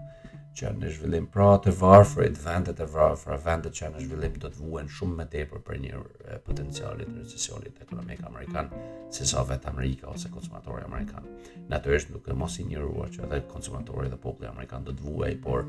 që 0.56 0.66
janë 0.68 0.82
në 0.84 0.90
zhvillim 0.96 1.28
pra 1.32 1.46
të 1.64 1.72
varfër, 1.80 2.26
të 2.36 2.42
vendet 2.44 2.80
e 2.84 2.88
varfër, 2.92 3.38
vendet 3.46 3.76
që 3.78 3.84
janë 3.86 3.96
në 4.00 4.06
zhvillim 4.06 4.34
do 4.44 4.50
të 4.52 4.60
vuhen 4.66 4.90
shumë 4.96 5.18
më 5.22 5.26
tepër 5.36 5.62
për 5.68 5.78
një 5.84 6.02
potencialit 6.48 7.12
të 7.12 7.22
recesionit 7.22 7.80
ekonomik 7.86 8.26
amerikan, 8.28 8.72
se 9.16 9.28
sa 9.30 9.46
vetë 9.48 9.72
Amerika 9.72 10.10
ose 10.12 10.32
konsumatori 10.34 10.84
amerikan. 10.84 11.30
Natyrisht 11.72 12.12
nuk 12.12 12.28
e 12.32 12.36
mos 12.42 12.58
i 12.62 12.66
njëruar 12.68 13.14
që 13.16 13.24
edhe 13.30 13.40
konsumatori 13.54 14.12
dhe 14.12 14.20
populli 14.26 14.50
amerikan 14.52 14.84
do 14.88 14.96
të 14.96 15.08
vuajë, 15.08 15.40
por 15.46 15.64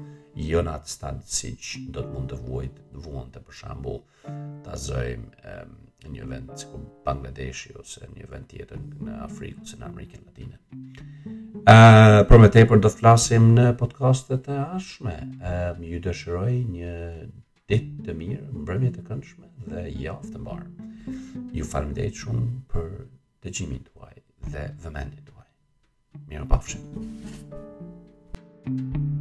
jo 0.49 0.65
në 0.67 0.75
atë 0.81 0.95
stad 0.97 1.23
siç 1.39 1.73
do 1.95 2.03
të 2.03 2.15
mund 2.17 2.33
të 2.35 2.41
vuajë, 2.43 2.75
të 2.91 3.05
vuan 3.07 3.31
të 3.35 3.45
për 3.47 3.59
shembull 3.61 4.03
ta 4.67 4.79
zëjmë 4.87 5.55
në 6.03 6.11
një 6.17 6.27
vend 6.33 6.51
si 6.59 6.67
Bangladeshi 7.07 7.77
ose 7.79 8.03
në 8.09 8.17
një 8.19 8.33
vend 8.35 8.51
tjetër 8.51 8.83
në 9.07 9.21
Afrikën 9.29 9.63
ose 9.63 9.79
në 9.79 9.93
Amerikën 9.93 10.27
Latine. 10.27 11.39
Për 11.63 12.41
me 12.43 12.49
tepër 12.51 12.81
do 12.83 12.91
të 12.91 12.99
flasim 13.01 13.45
në 13.57 13.67
podcastet 13.79 14.49
e 14.51 14.57
ashme. 14.79 15.13
Më 15.79 15.91
ju 15.93 16.01
dëshiroj 16.09 16.49
një 16.73 16.95
ditë 17.71 18.03
të 18.09 18.17
mirë, 18.19 18.49
mbrëmje 18.63 18.91
të 18.97 19.05
këndshme 19.07 19.53
dhe 19.71 19.85
javë 20.03 20.33
të 20.33 20.41
mbarë. 20.41 20.91
Ju 21.61 21.69
falem 21.71 21.95
shumë 21.95 22.49
për 22.75 22.91
të 23.45 23.55
qimin 23.59 23.85
tuaj 23.93 24.15
dhe 24.51 24.67
vëmendit 24.85 25.23
tuaj. 25.31 25.49
Mirë 26.29 26.47
pafshim. 26.51 26.83
Thank 28.65 28.97
you. 28.97 29.12